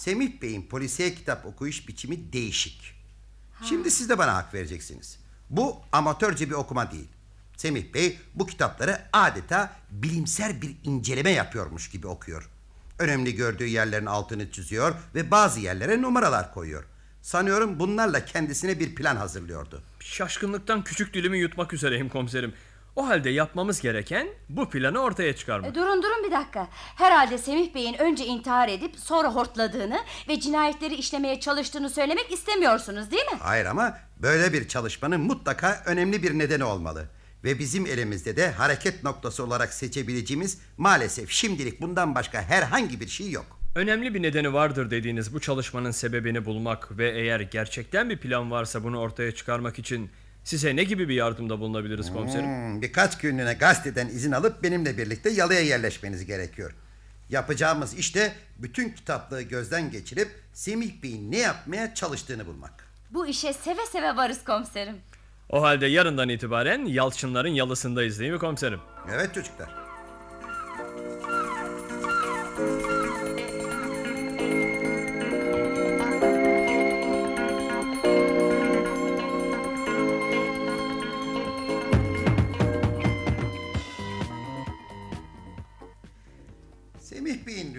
Semih 0.00 0.42
Bey'in 0.42 0.62
polisiye 0.62 1.14
kitap 1.14 1.46
okuyuş 1.46 1.88
biçimi 1.88 2.32
değişik. 2.32 2.94
Şimdi 3.68 3.90
siz 3.90 4.08
de 4.08 4.18
bana 4.18 4.34
hak 4.34 4.54
vereceksiniz. 4.54 5.18
Bu 5.50 5.76
amatörce 5.92 6.50
bir 6.50 6.54
okuma 6.54 6.90
değil. 6.90 7.08
Semih 7.56 7.94
Bey 7.94 8.18
bu 8.34 8.46
kitapları 8.46 9.00
adeta 9.12 9.72
bilimsel 9.90 10.62
bir 10.62 10.76
inceleme 10.84 11.30
yapıyormuş 11.30 11.90
gibi 11.90 12.06
okuyor. 12.06 12.50
Önemli 12.98 13.34
gördüğü 13.34 13.66
yerlerin 13.66 14.06
altını 14.06 14.50
çiziyor 14.50 14.94
ve 15.14 15.30
bazı 15.30 15.60
yerlere 15.60 16.02
numaralar 16.02 16.54
koyuyor. 16.54 16.84
Sanıyorum 17.22 17.80
bunlarla 17.80 18.24
kendisine 18.24 18.80
bir 18.80 18.94
plan 18.94 19.16
hazırlıyordu. 19.16 19.82
Şaşkınlıktan 20.00 20.84
küçük 20.84 21.14
dilimi 21.14 21.38
yutmak 21.38 21.72
üzereyim 21.72 22.08
komiserim. 22.08 22.54
O 22.96 23.08
halde 23.08 23.30
yapmamız 23.30 23.80
gereken 23.80 24.28
bu 24.48 24.70
planı 24.70 24.98
ortaya 24.98 25.36
çıkarmak. 25.36 25.70
E, 25.70 25.74
durun 25.74 26.02
durun 26.02 26.24
bir 26.26 26.30
dakika. 26.30 26.68
Herhalde 26.72 27.38
Semih 27.38 27.74
Bey'in 27.74 27.94
önce 27.98 28.26
intihar 28.26 28.68
edip 28.68 28.96
sonra 28.96 29.34
hortladığını 29.34 30.00
ve 30.28 30.40
cinayetleri 30.40 30.94
işlemeye 30.94 31.40
çalıştığını 31.40 31.90
söylemek 31.90 32.32
istemiyorsunuz 32.32 33.10
değil 33.10 33.24
mi? 33.24 33.38
Hayır 33.40 33.66
ama 33.66 33.98
böyle 34.16 34.52
bir 34.52 34.68
çalışmanın 34.68 35.20
mutlaka 35.20 35.82
önemli 35.86 36.22
bir 36.22 36.38
nedeni 36.38 36.64
olmalı. 36.64 37.08
Ve 37.44 37.58
bizim 37.58 37.86
elimizde 37.86 38.36
de 38.36 38.50
hareket 38.50 39.04
noktası 39.04 39.44
olarak 39.44 39.72
seçebileceğimiz 39.72 40.58
maalesef 40.76 41.30
şimdilik 41.30 41.80
bundan 41.80 42.14
başka 42.14 42.42
herhangi 42.42 43.00
bir 43.00 43.08
şey 43.08 43.30
yok. 43.30 43.60
Önemli 43.74 44.14
bir 44.14 44.22
nedeni 44.22 44.52
vardır 44.52 44.90
dediğiniz 44.90 45.34
bu 45.34 45.40
çalışmanın 45.40 45.90
sebebini 45.90 46.44
bulmak 46.44 46.98
ve 46.98 47.10
eğer 47.10 47.40
gerçekten 47.40 48.10
bir 48.10 48.18
plan 48.18 48.50
varsa 48.50 48.84
bunu 48.84 48.98
ortaya 48.98 49.34
çıkarmak 49.34 49.78
için 49.78 50.10
size 50.44 50.76
ne 50.76 50.84
gibi 50.84 51.08
bir 51.08 51.14
yardımda 51.14 51.60
bulunabiliriz 51.60 52.12
komiserim? 52.12 52.46
Hmm, 52.46 52.82
birkaç 52.82 53.18
günlüğüne 53.18 53.54
gazeteden 53.54 54.06
izin 54.06 54.32
alıp 54.32 54.62
benimle 54.62 54.98
birlikte 54.98 55.30
yalıya 55.30 55.60
yerleşmeniz 55.60 56.26
gerekiyor. 56.26 56.74
Yapacağımız 57.30 57.94
işte 57.94 58.32
bütün 58.58 58.88
kitaplığı 58.90 59.42
gözden 59.42 59.90
geçirip 59.90 60.28
Semih 60.52 61.02
Bey'in 61.02 61.32
ne 61.32 61.38
yapmaya 61.38 61.94
çalıştığını 61.94 62.46
bulmak. 62.46 62.72
Bu 63.10 63.26
işe 63.26 63.52
seve 63.52 63.86
seve 63.92 64.16
varız 64.16 64.44
komiserim. 64.44 64.96
O 65.50 65.62
halde 65.62 65.86
yarından 65.86 66.28
itibaren 66.28 66.84
Yalçınların 66.84 67.48
yalısındayız 67.48 68.20
değil 68.20 68.32
mi 68.32 68.38
komiserim? 68.38 68.80
Evet 69.14 69.34
çocuklar. 69.34 69.89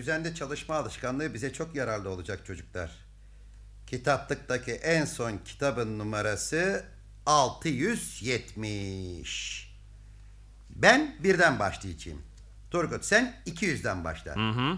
Düzenli 0.02 0.36
çalışma 0.36 0.76
alışkanlığı 0.76 1.34
bize 1.34 1.54
çok 1.54 1.76
yararlı 1.76 2.10
olacak 2.10 2.46
çocuklar. 2.46 2.92
Kitaplıktaki 3.88 4.72
en 4.72 5.06
son 5.06 5.38
kitabın 5.46 6.00
numarası 6.00 6.86
670. 7.26 9.72
Ben 10.70 11.16
birden 11.24 11.60
başlayacağım. 11.60 12.22
Turgut 12.72 13.06
sen 13.06 13.42
200'den 13.46 14.04
başla. 14.04 14.36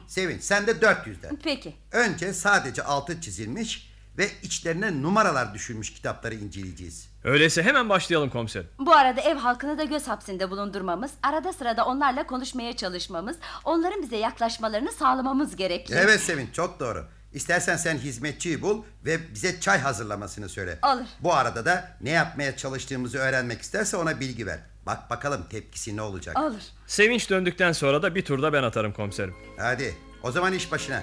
Sevinç 0.08 0.44
sen 0.44 0.68
de 0.68 0.72
400'den. 0.72 1.40
Peki. 1.44 1.76
Önce 1.92 2.34
sadece 2.34 2.84
altı 2.84 3.22
çizilmiş 3.22 3.90
ve 4.18 4.32
içlerine 4.42 5.02
numaralar 5.02 5.54
düşülmüş 5.54 5.94
kitapları 5.94 6.36
inceleyeceğiz. 6.36 7.10
Öyleyse 7.24 7.64
hemen 7.64 7.90
başlayalım 7.90 8.30
komiserim. 8.30 8.68
Bu 8.80 8.94
arada 8.94 9.22
ev 9.22 9.36
halkını 9.36 9.78
da 9.78 9.84
göz 9.84 10.08
hapsinde 10.08 10.52
bulundurmamız, 10.52 11.12
arada 11.24 11.54
sırada 11.54 11.86
onlarla 11.86 12.28
konuşmaya 12.28 12.76
çalışmamız, 12.76 13.38
onların 13.64 14.02
bize 14.02 14.18
yaklaşmalarını 14.18 14.92
sağlamamız 14.92 15.56
gerekli. 15.56 15.96
Evet 15.96 16.20
Sevinç 16.20 16.54
çok 16.54 16.80
doğru. 16.80 17.06
İstersen 17.34 17.78
sen 17.78 17.98
hizmetçiyi 17.98 18.62
bul 18.62 18.84
ve 19.06 19.34
bize 19.34 19.60
çay 19.60 19.80
hazırlamasını 19.80 20.50
söyle. 20.50 20.80
Olur. 20.94 21.06
Bu 21.20 21.34
arada 21.34 21.66
da 21.66 21.98
ne 22.02 22.10
yapmaya 22.10 22.58
çalıştığımızı 22.58 23.18
öğrenmek 23.18 23.62
isterse 23.62 23.98
ona 23.98 24.20
bilgi 24.20 24.48
ver. 24.48 24.60
Bak 24.86 25.10
bakalım 25.10 25.46
tepkisi 25.50 25.98
ne 25.98 26.02
olacak. 26.02 26.40
Olur. 26.40 26.62
Sevinç 26.88 27.30
döndükten 27.30 27.72
sonra 27.72 28.02
da 28.02 28.16
bir 28.16 28.26
turda 28.26 28.54
ben 28.54 28.64
atarım 28.64 28.94
komiserim. 28.94 29.36
Hadi 29.58 29.96
o 30.24 30.32
zaman 30.32 30.54
iş 30.54 30.72
başına. 30.72 31.02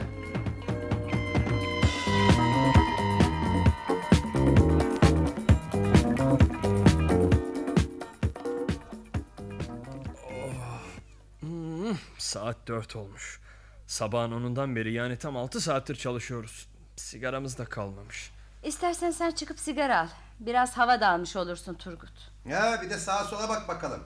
Saat 12.50 12.68
dört 12.68 12.96
olmuş. 12.96 13.40
Sabahın 13.86 14.32
onundan 14.32 14.76
beri 14.76 14.92
yani 14.92 15.18
tam 15.18 15.36
altı 15.36 15.60
saattir 15.60 15.96
çalışıyoruz. 15.96 16.68
Sigaramız 16.96 17.58
da 17.58 17.64
kalmamış. 17.64 18.30
İstersen 18.64 19.10
sen 19.10 19.30
çıkıp 19.30 19.58
sigara 19.58 20.00
al. 20.00 20.08
Biraz 20.40 20.78
hava 20.78 21.00
da 21.00 21.08
almış 21.08 21.36
olursun 21.36 21.74
Turgut. 21.74 22.12
Ya 22.44 22.80
bir 22.82 22.90
de 22.90 22.98
sağa 22.98 23.24
sola 23.24 23.48
bak 23.48 23.68
bakalım. 23.68 24.02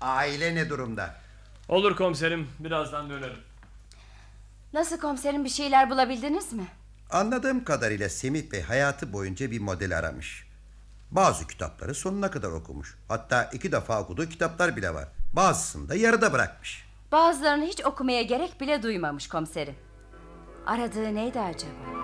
Aile 0.00 0.54
ne 0.54 0.68
durumda? 0.68 1.14
Olur 1.68 1.96
komiserim 1.96 2.48
birazdan 2.58 3.10
dönerim. 3.10 3.38
Nasıl 4.72 5.00
komiserim 5.00 5.44
bir 5.44 5.50
şeyler 5.50 5.90
bulabildiniz 5.90 6.52
mi? 6.52 6.66
Anladığım 7.10 7.64
kadarıyla 7.64 8.08
Semih 8.08 8.52
Bey 8.52 8.62
hayatı 8.62 9.12
boyunca 9.12 9.50
bir 9.50 9.60
model 9.60 9.98
aramış. 9.98 10.46
Bazı 11.10 11.46
kitapları 11.46 11.94
sonuna 11.94 12.30
kadar 12.30 12.48
okumuş. 12.50 12.98
Hatta 13.08 13.44
iki 13.44 13.72
defa 13.72 14.00
okuduğu 14.00 14.28
kitaplar 14.28 14.76
bile 14.76 14.94
var. 14.94 15.08
Bazısını 15.32 15.88
da 15.88 15.94
yarıda 15.94 16.32
bırakmış. 16.32 16.89
Bazılarını 17.12 17.64
hiç 17.64 17.84
okumaya 17.84 18.22
gerek 18.22 18.60
bile 18.60 18.82
duymamış 18.82 19.28
komiserim. 19.28 19.74
Aradığı 20.66 21.14
neydi 21.14 21.40
acaba? 21.40 22.00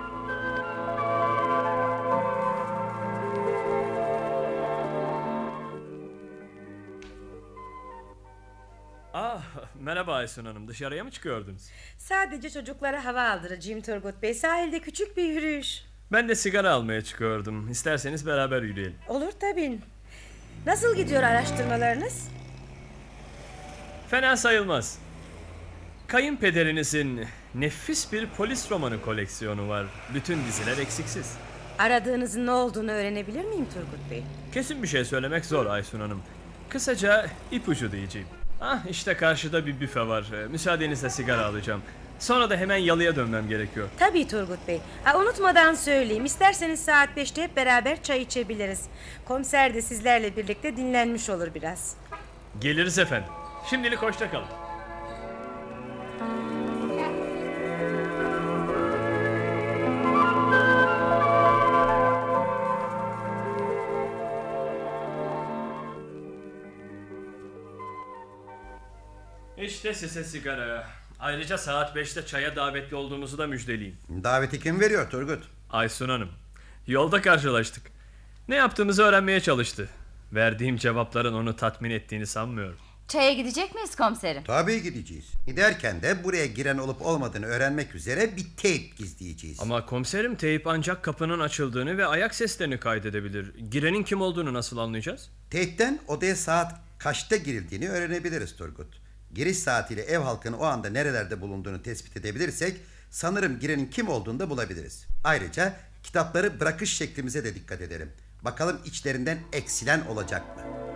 Ah 9.13 9.41
merhaba 9.79 10.13
Aysun 10.15 10.45
Hanım 10.45 10.67
dışarıya 10.67 11.03
mı 11.03 11.11
çıkıyordunuz? 11.11 11.69
Sadece 11.97 12.49
çocuklara 12.49 13.05
hava 13.05 13.29
aldıracağım 13.29 13.81
Turgut 13.81 14.21
Bey. 14.21 14.33
Sahilde 14.33 14.79
küçük 14.79 15.17
bir 15.17 15.23
yürüyüş. 15.23 15.83
Ben 16.11 16.29
de 16.29 16.35
sigara 16.35 16.71
almaya 16.71 17.01
çıkıyordum. 17.01 17.69
İsterseniz 17.69 18.25
beraber 18.25 18.61
yürüyelim. 18.61 18.95
Olur 19.07 19.31
tabii. 19.39 19.79
Nasıl 20.65 20.95
gidiyor 20.95 21.23
araştırmalarınız? 21.23 22.27
Fena 24.09 24.37
sayılmaz. 24.37 24.97
Kayınpederinizin 26.07 27.25
nefis 27.55 28.11
bir 28.13 28.27
polis 28.27 28.71
romanı 28.71 29.01
koleksiyonu 29.01 29.69
var. 29.69 29.85
Bütün 30.13 30.45
diziler 30.47 30.77
eksiksiz. 30.77 31.33
Aradığınızın 31.79 32.45
ne 32.45 32.51
olduğunu 32.51 32.91
öğrenebilir 32.91 33.45
miyim 33.45 33.65
Turgut 33.73 34.11
Bey? 34.11 34.23
Kesin 34.53 34.83
bir 34.83 34.87
şey 34.87 35.05
söylemek 35.05 35.45
zor 35.45 35.65
Aysun 35.65 35.99
Hanım. 35.99 36.21
Kısaca 36.69 37.25
ipucu 37.51 37.91
diyeceğim. 37.91 38.27
Ah 38.61 38.79
işte 38.89 39.13
karşıda 39.17 39.65
bir 39.65 39.79
büfe 39.79 40.07
var. 40.07 40.25
Ee, 40.33 40.47
Müsaadenizle 40.47 41.09
sigara 41.09 41.45
alacağım. 41.45 41.81
Sonra 42.19 42.49
da 42.49 42.55
hemen 42.57 42.77
yalıya 42.77 43.15
dönmem 43.15 43.49
gerekiyor. 43.49 43.87
Tabii 43.99 44.27
Turgut 44.27 44.67
Bey. 44.67 44.79
Ha, 45.03 45.19
unutmadan 45.19 45.73
söyleyeyim. 45.73 46.25
İsterseniz 46.25 46.79
saat 46.85 47.09
5'te 47.17 47.43
hep 47.43 47.55
beraber 47.55 48.03
çay 48.03 48.21
içebiliriz. 48.21 48.81
Komiser 49.25 49.73
de 49.73 49.81
sizlerle 49.81 50.35
birlikte 50.37 50.77
dinlenmiş 50.77 51.29
olur 51.29 51.47
biraz. 51.55 51.95
Geliriz 52.61 52.99
efendim. 52.99 53.29
Şimdilik 53.69 54.01
hoşça 54.01 54.31
kalın. 54.31 54.47
İşte 69.57 69.93
size 69.93 70.23
sigara. 70.23 70.87
Ayrıca 71.19 71.57
saat 71.57 71.95
5'te 71.95 72.25
çaya 72.25 72.55
davetli 72.55 72.95
olduğumuzu 72.95 73.37
da 73.37 73.47
müjdeleyeyim. 73.47 73.97
Daveti 74.09 74.59
kim 74.59 74.79
veriyor 74.79 75.09
Turgut? 75.09 75.43
Aysun 75.69 76.09
Hanım. 76.09 76.29
Yolda 76.87 77.21
karşılaştık. 77.21 77.91
Ne 78.47 78.55
yaptığımızı 78.55 79.03
öğrenmeye 79.03 79.39
çalıştı. 79.39 79.89
Verdiğim 80.33 80.77
cevapların 80.77 81.33
onu 81.33 81.55
tatmin 81.55 81.89
ettiğini 81.89 82.27
sanmıyorum. 82.27 82.86
Çaya 83.07 83.33
gidecek 83.33 83.75
miyiz 83.75 83.95
komiserim? 83.95 84.43
Tabii 84.43 84.83
gideceğiz. 84.83 85.25
Giderken 85.47 86.01
de 86.01 86.23
buraya 86.23 86.45
giren 86.45 86.77
olup 86.77 87.01
olmadığını 87.01 87.45
öğrenmek 87.45 87.95
üzere 87.95 88.37
bir 88.37 88.45
teyp 88.57 88.97
gizleyeceğiz. 88.97 89.59
Ama 89.59 89.85
komiserim 89.85 90.35
teyip 90.35 90.67
ancak 90.67 91.03
kapının 91.03 91.39
açıldığını 91.39 91.97
ve 91.97 92.05
ayak 92.05 92.35
seslerini 92.35 92.79
kaydedebilir. 92.79 93.53
Girenin 93.71 94.03
kim 94.03 94.21
olduğunu 94.21 94.53
nasıl 94.53 94.77
anlayacağız? 94.77 95.29
Teypten 95.51 95.99
odaya 96.07 96.35
saat 96.35 96.75
kaçta 96.97 97.35
girildiğini 97.35 97.89
öğrenebiliriz 97.89 98.55
Turgut. 98.55 99.01
Giriş 99.33 99.57
saatiyle 99.57 100.01
ev 100.01 100.19
halkının 100.19 100.57
o 100.57 100.63
anda 100.63 100.89
nerelerde 100.89 101.41
bulunduğunu 101.41 101.83
tespit 101.83 102.17
edebilirsek 102.17 102.77
sanırım 103.09 103.59
girenin 103.59 103.85
kim 103.85 104.09
olduğunu 104.09 104.39
da 104.39 104.49
bulabiliriz. 104.49 105.07
Ayrıca 105.23 105.73
kitapları 106.03 106.59
bırakış 106.59 106.97
şeklimize 106.97 107.43
de 107.43 107.55
dikkat 107.55 107.81
edelim. 107.81 108.11
Bakalım 108.41 108.79
içlerinden 108.85 109.37
eksilen 109.53 110.05
olacak 110.05 110.57
mı? 110.57 110.86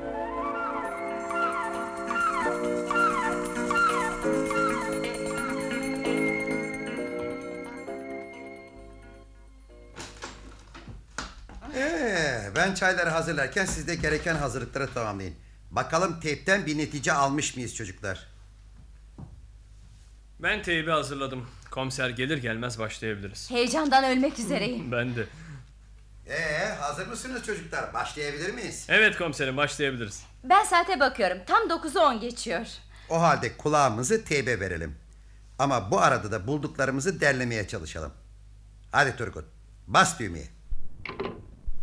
Ben 12.61 12.73
çayları 12.73 13.09
hazırlarken 13.09 13.65
siz 13.65 13.87
de 13.87 13.95
gereken 13.95 14.35
hazırlıkları 14.35 14.93
tamamlayın. 14.93 15.35
Bakalım 15.71 16.19
teypten 16.19 16.65
bir 16.65 16.77
netice 16.77 17.13
almış 17.13 17.55
mıyız 17.55 17.75
çocuklar? 17.75 18.27
Ben 20.39 20.63
teybi 20.63 20.91
hazırladım. 20.91 21.47
Komiser 21.71 22.09
gelir 22.09 22.37
gelmez 22.37 22.79
başlayabiliriz. 22.79 23.51
Heyecandan 23.51 24.03
ölmek 24.03 24.39
üzereyim. 24.39 24.91
Ben 24.91 25.15
de. 25.15 25.25
Ee, 26.27 26.65
hazır 26.79 27.07
mısınız 27.07 27.45
çocuklar? 27.45 27.93
Başlayabilir 27.93 28.53
miyiz? 28.53 28.85
Evet 28.89 29.17
komiserim 29.17 29.57
başlayabiliriz. 29.57 30.23
Ben 30.43 30.63
saate 30.63 30.99
bakıyorum. 30.99 31.37
Tam 31.47 31.63
9'u 31.63 31.99
10 31.99 32.19
geçiyor. 32.19 32.65
O 33.09 33.21
halde 33.21 33.57
kulağımızı 33.57 34.23
teybe 34.25 34.59
verelim. 34.59 34.95
Ama 35.59 35.91
bu 35.91 36.01
arada 36.01 36.31
da 36.31 36.47
bulduklarımızı 36.47 37.21
derlemeye 37.21 37.67
çalışalım. 37.67 38.13
Hadi 38.91 39.15
Turgut, 39.15 39.45
bas 39.87 40.19
düğmeye. 40.19 40.60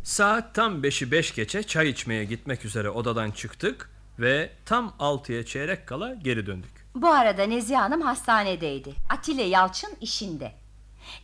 Saat 0.08 0.54
tam 0.54 0.82
5'i 0.82 1.10
5 1.10 1.34
geçe 1.34 1.62
çay 1.62 1.88
içmeye 1.88 2.24
gitmek 2.24 2.64
üzere 2.64 2.90
odadan 2.90 3.30
çıktık 3.30 3.90
ve 4.18 4.50
tam 4.64 4.94
6'ya 4.98 5.46
çeyrek 5.46 5.86
kala 5.86 6.14
geri 6.14 6.46
döndük. 6.46 6.70
Bu 6.94 7.08
arada 7.08 7.42
Nezihe 7.42 7.76
Hanım 7.78 8.00
hastanedeydi. 8.00 8.94
Atilla 9.08 9.42
Yalçın 9.42 9.96
işinde. 10.00 10.52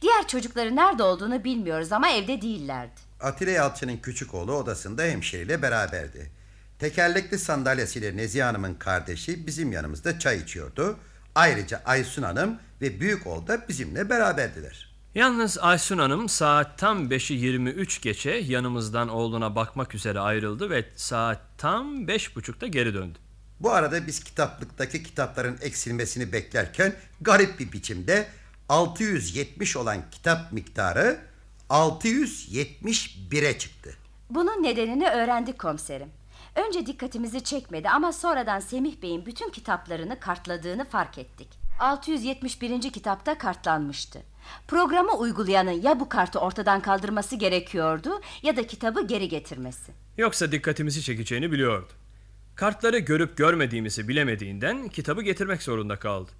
Diğer 0.02 0.28
çocukları 0.28 0.76
nerede 0.76 1.02
olduğunu 1.02 1.44
bilmiyoruz 1.44 1.92
ama 1.92 2.10
evde 2.10 2.42
değillerdi. 2.42 3.00
Atilla 3.20 3.50
Yalçın'ın 3.50 3.96
küçük 3.96 4.34
oğlu 4.34 4.52
odasında 4.52 5.02
hemşeriyle 5.02 5.62
beraberdi. 5.62 6.30
Tekerlekli 6.78 7.38
sandalyesiyle 7.38 8.16
Nezihe 8.16 8.44
Hanım'ın 8.44 8.74
kardeşi 8.74 9.46
bizim 9.46 9.72
yanımızda 9.72 10.18
çay 10.18 10.38
içiyordu. 10.38 10.98
Ayrıca 11.34 11.82
Aysun 11.84 12.22
Hanım 12.22 12.58
ve 12.80 13.00
büyük 13.00 13.26
oğlu 13.26 13.46
da 13.46 13.68
bizimle 13.68 14.10
beraberdiler. 14.10 14.93
Yalnız 15.14 15.58
Aysun 15.58 15.98
Hanım 15.98 16.28
saat 16.28 16.78
tam 16.78 17.08
5'i 17.08 17.36
23 17.36 18.02
geçe 18.02 18.30
yanımızdan 18.30 19.08
oğluna 19.08 19.56
bakmak 19.56 19.94
üzere 19.94 20.20
ayrıldı 20.20 20.70
ve 20.70 20.84
saat 20.96 21.40
tam 21.58 22.04
5.30'da 22.04 22.66
geri 22.66 22.94
döndü. 22.94 23.18
Bu 23.60 23.70
arada 23.70 24.06
biz 24.06 24.24
kitaplıktaki 24.24 25.02
kitapların 25.02 25.58
eksilmesini 25.60 26.32
beklerken 26.32 26.94
garip 27.20 27.58
bir 27.58 27.72
biçimde 27.72 28.26
670 28.68 29.76
olan 29.76 29.98
kitap 30.10 30.52
miktarı 30.52 31.18
671'e 31.70 33.58
çıktı. 33.58 33.96
Bunun 34.30 34.62
nedenini 34.62 35.08
öğrendik 35.08 35.58
komiserim. 35.58 36.08
Önce 36.54 36.86
dikkatimizi 36.86 37.44
çekmedi 37.44 37.88
ama 37.88 38.12
sonradan 38.12 38.60
Semih 38.60 39.02
Bey'in 39.02 39.26
bütün 39.26 39.50
kitaplarını 39.50 40.20
kartladığını 40.20 40.84
fark 40.84 41.18
ettik. 41.18 41.48
671. 41.80 42.92
kitapta 42.92 43.38
kartlanmıştı. 43.38 44.33
Programı 44.68 45.12
uygulayanın 45.12 45.82
ya 45.82 46.00
bu 46.00 46.08
kartı 46.08 46.38
ortadan 46.38 46.80
kaldırması 46.80 47.36
gerekiyordu 47.36 48.20
ya 48.42 48.56
da 48.56 48.66
kitabı 48.66 49.06
geri 49.06 49.28
getirmesi. 49.28 49.92
Yoksa 50.18 50.52
dikkatimizi 50.52 51.02
çekeceğini 51.02 51.52
biliyordu. 51.52 51.92
Kartları 52.54 52.98
görüp 52.98 53.36
görmediğimizi 53.36 54.08
bilemediğinden 54.08 54.88
kitabı 54.88 55.22
getirmek 55.22 55.62
zorunda 55.62 55.98
kaldı. 55.98 56.30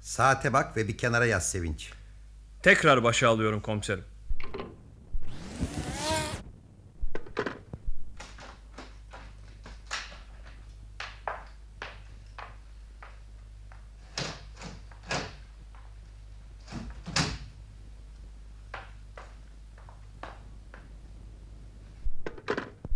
Saate 0.00 0.52
bak 0.52 0.76
ve 0.76 0.88
bir 0.88 0.98
kenara 0.98 1.26
yaz 1.26 1.50
Sevinç. 1.50 1.92
Tekrar 2.66 3.04
başa 3.04 3.28
alıyorum 3.28 3.60
komiserim. 3.60 4.04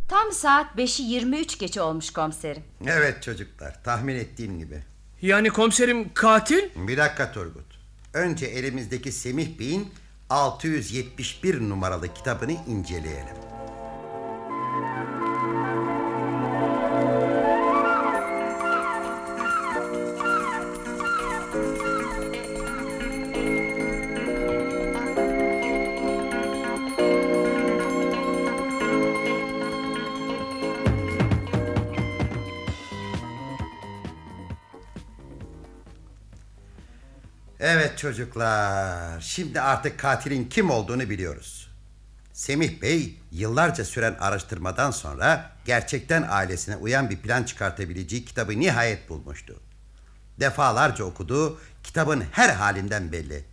Tam 0.08 0.32
saat 0.32 0.76
5'i 0.76 1.04
23 1.04 1.58
geçe 1.58 1.82
olmuş 1.82 2.12
komiserim. 2.12 2.62
Evet 2.86 3.22
çocuklar 3.22 3.84
tahmin 3.84 4.14
ettiğim 4.14 4.58
gibi. 4.58 4.82
Yani 5.22 5.50
komiserim 5.50 6.14
katil? 6.14 6.68
Bir 6.88 6.96
dakika 6.96 7.32
Turgut. 7.32 7.69
Önce 8.14 8.46
elimizdeki 8.46 9.12
Semih 9.12 9.58
Bey'in 9.58 9.88
671 10.30 11.60
numaralı 11.60 12.14
kitabını 12.14 12.52
inceleyelim. 12.66 13.49
Çocuklar. 38.00 39.20
Şimdi 39.20 39.60
artık 39.60 39.98
katilin 39.98 40.44
kim 40.44 40.70
olduğunu 40.70 41.10
biliyoruz. 41.10 41.70
Semih 42.32 42.82
Bey 42.82 43.18
yıllarca 43.32 43.84
süren 43.84 44.16
araştırmadan 44.20 44.90
sonra 44.90 45.50
gerçekten 45.64 46.26
ailesine 46.30 46.76
uyan 46.76 47.10
bir 47.10 47.16
plan 47.16 47.44
çıkartabileceği 47.44 48.24
kitabı 48.24 48.60
nihayet 48.60 49.08
bulmuştu. 49.08 49.60
Defalarca 50.40 51.04
okudu, 51.04 51.60
kitabın 51.82 52.24
her 52.32 52.48
halinden 52.48 53.12
belli. 53.12 53.44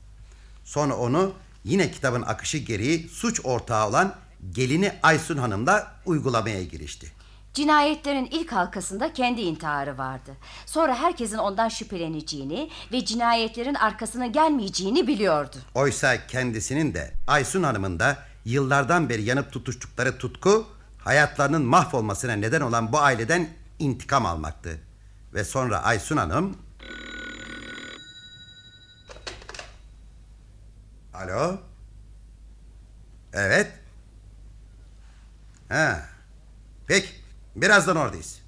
Sonra 0.64 0.98
onu 0.98 1.34
yine 1.64 1.92
kitabın 1.92 2.22
akışı 2.22 2.58
gereği 2.58 3.10
suç 3.10 3.42
ortağı 3.44 3.88
olan 3.88 4.16
gelini 4.52 4.94
Aysun 5.04 5.38
Hanım'la 5.38 5.92
uygulamaya 6.06 6.64
girişti. 6.64 7.12
Cinayetlerin 7.58 8.26
ilk 8.26 8.52
halkasında 8.52 9.14
kendi 9.14 9.42
intiharı 9.42 9.98
vardı. 9.98 10.32
Sonra 10.66 10.96
herkesin 10.96 11.38
ondan 11.38 11.70
şüpheleneceğini 11.70 12.70
ve 12.92 13.06
cinayetlerin 13.06 13.76
arkasına 13.76 14.28
gelmeyeceğini 14.28 15.08
biliyordu. 15.08 15.56
Oysa 15.76 16.28
kendisinin 16.28 16.94
de 16.94 17.14
Aysun 17.28 17.64
Hanım'ın 17.64 18.00
da 18.00 18.18
yıllardan 18.46 19.10
beri 19.10 19.24
yanıp 19.24 19.52
tutuştukları 19.52 20.18
tutku 20.18 20.68
hayatlarının 20.98 21.62
mahvolmasına 21.62 22.34
neden 22.34 22.62
olan 22.62 22.92
bu 22.92 23.00
aileden 23.00 23.50
intikam 23.80 24.26
almaktı. 24.26 24.80
Ve 25.34 25.44
sonra 25.44 25.84
Aysun 25.84 26.18
Hanım... 26.18 26.58
Alo? 31.14 31.58
Evet? 33.34 33.72
Ha. 35.70 36.06
Peki, 36.88 37.17
birazdan 37.62 37.96
oradayız. 37.98 38.42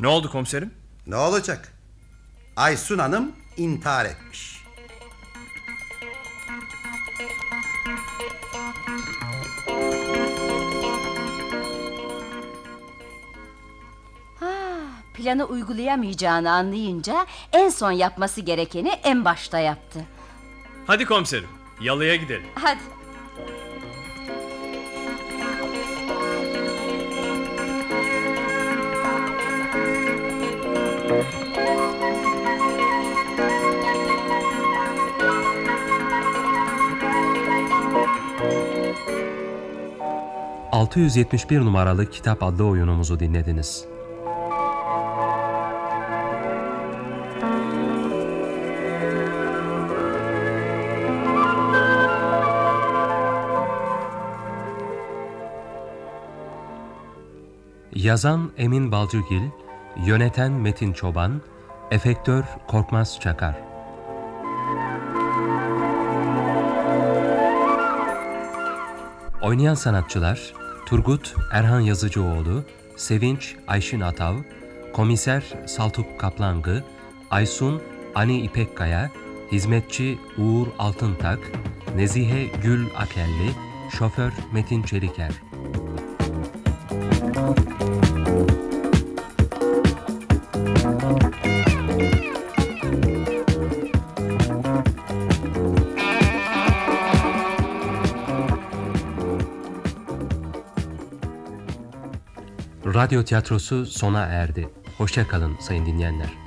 Ne 0.00 0.08
oldu 0.08 0.30
komiserim? 0.30 0.74
Ne 1.06 1.16
olacak? 1.16 1.72
Aysun 2.56 2.98
Hanım 2.98 3.32
intihar 3.56 4.04
etmiş. 4.04 4.56
Ha, 14.40 14.52
planı 15.14 15.44
uygulayamayacağını 15.44 16.52
anlayınca 16.52 17.26
en 17.52 17.68
son 17.68 17.90
yapması 17.90 18.40
gerekeni 18.40 18.88
en 18.88 19.24
başta 19.24 19.58
yaptı. 19.58 20.04
Hadi 20.86 21.04
komiserim 21.04 21.48
yalıya 21.80 22.16
gidelim. 22.16 22.46
Hadi. 22.54 22.95
...671 40.76 41.60
numaralı 41.60 42.10
kitap 42.10 42.42
adlı 42.42 42.64
oyunumuzu 42.64 43.20
dinlediniz. 43.20 43.84
Yazan 57.94 58.52
Emin 58.56 58.92
Balcıgil, 58.92 59.42
yöneten 60.06 60.52
Metin 60.52 60.92
Çoban, 60.92 61.42
efektör 61.90 62.44
Korkmaz 62.66 63.20
Çakar. 63.20 63.56
Oynayan 69.42 69.74
sanatçılar 69.74 70.65
Turgut 70.86 71.34
Erhan 71.52 71.80
Yazıcıoğlu, 71.80 72.64
Sevinç 72.96 73.56
Ayşin 73.68 74.00
Atav, 74.00 74.34
Komiser 74.92 75.44
Saltuk 75.66 76.20
Kaplangı, 76.20 76.84
Aysun 77.30 77.82
Ani 78.14 78.40
İpekkaya, 78.40 79.10
Hizmetçi 79.52 80.18
Uğur 80.38 80.66
Altıntak, 80.78 81.38
Nezihe 81.96 82.46
Gül 82.62 82.86
Akelli, 82.96 83.50
Şoför 83.98 84.32
Metin 84.52 84.82
Çeliker. 84.82 85.45
Radyo 102.96 103.24
tiyatrosu 103.24 103.86
sona 103.86 104.20
erdi. 104.24 104.68
Hoşça 104.98 105.28
kalın 105.28 105.56
sayın 105.60 105.86
dinleyenler. 105.86 106.45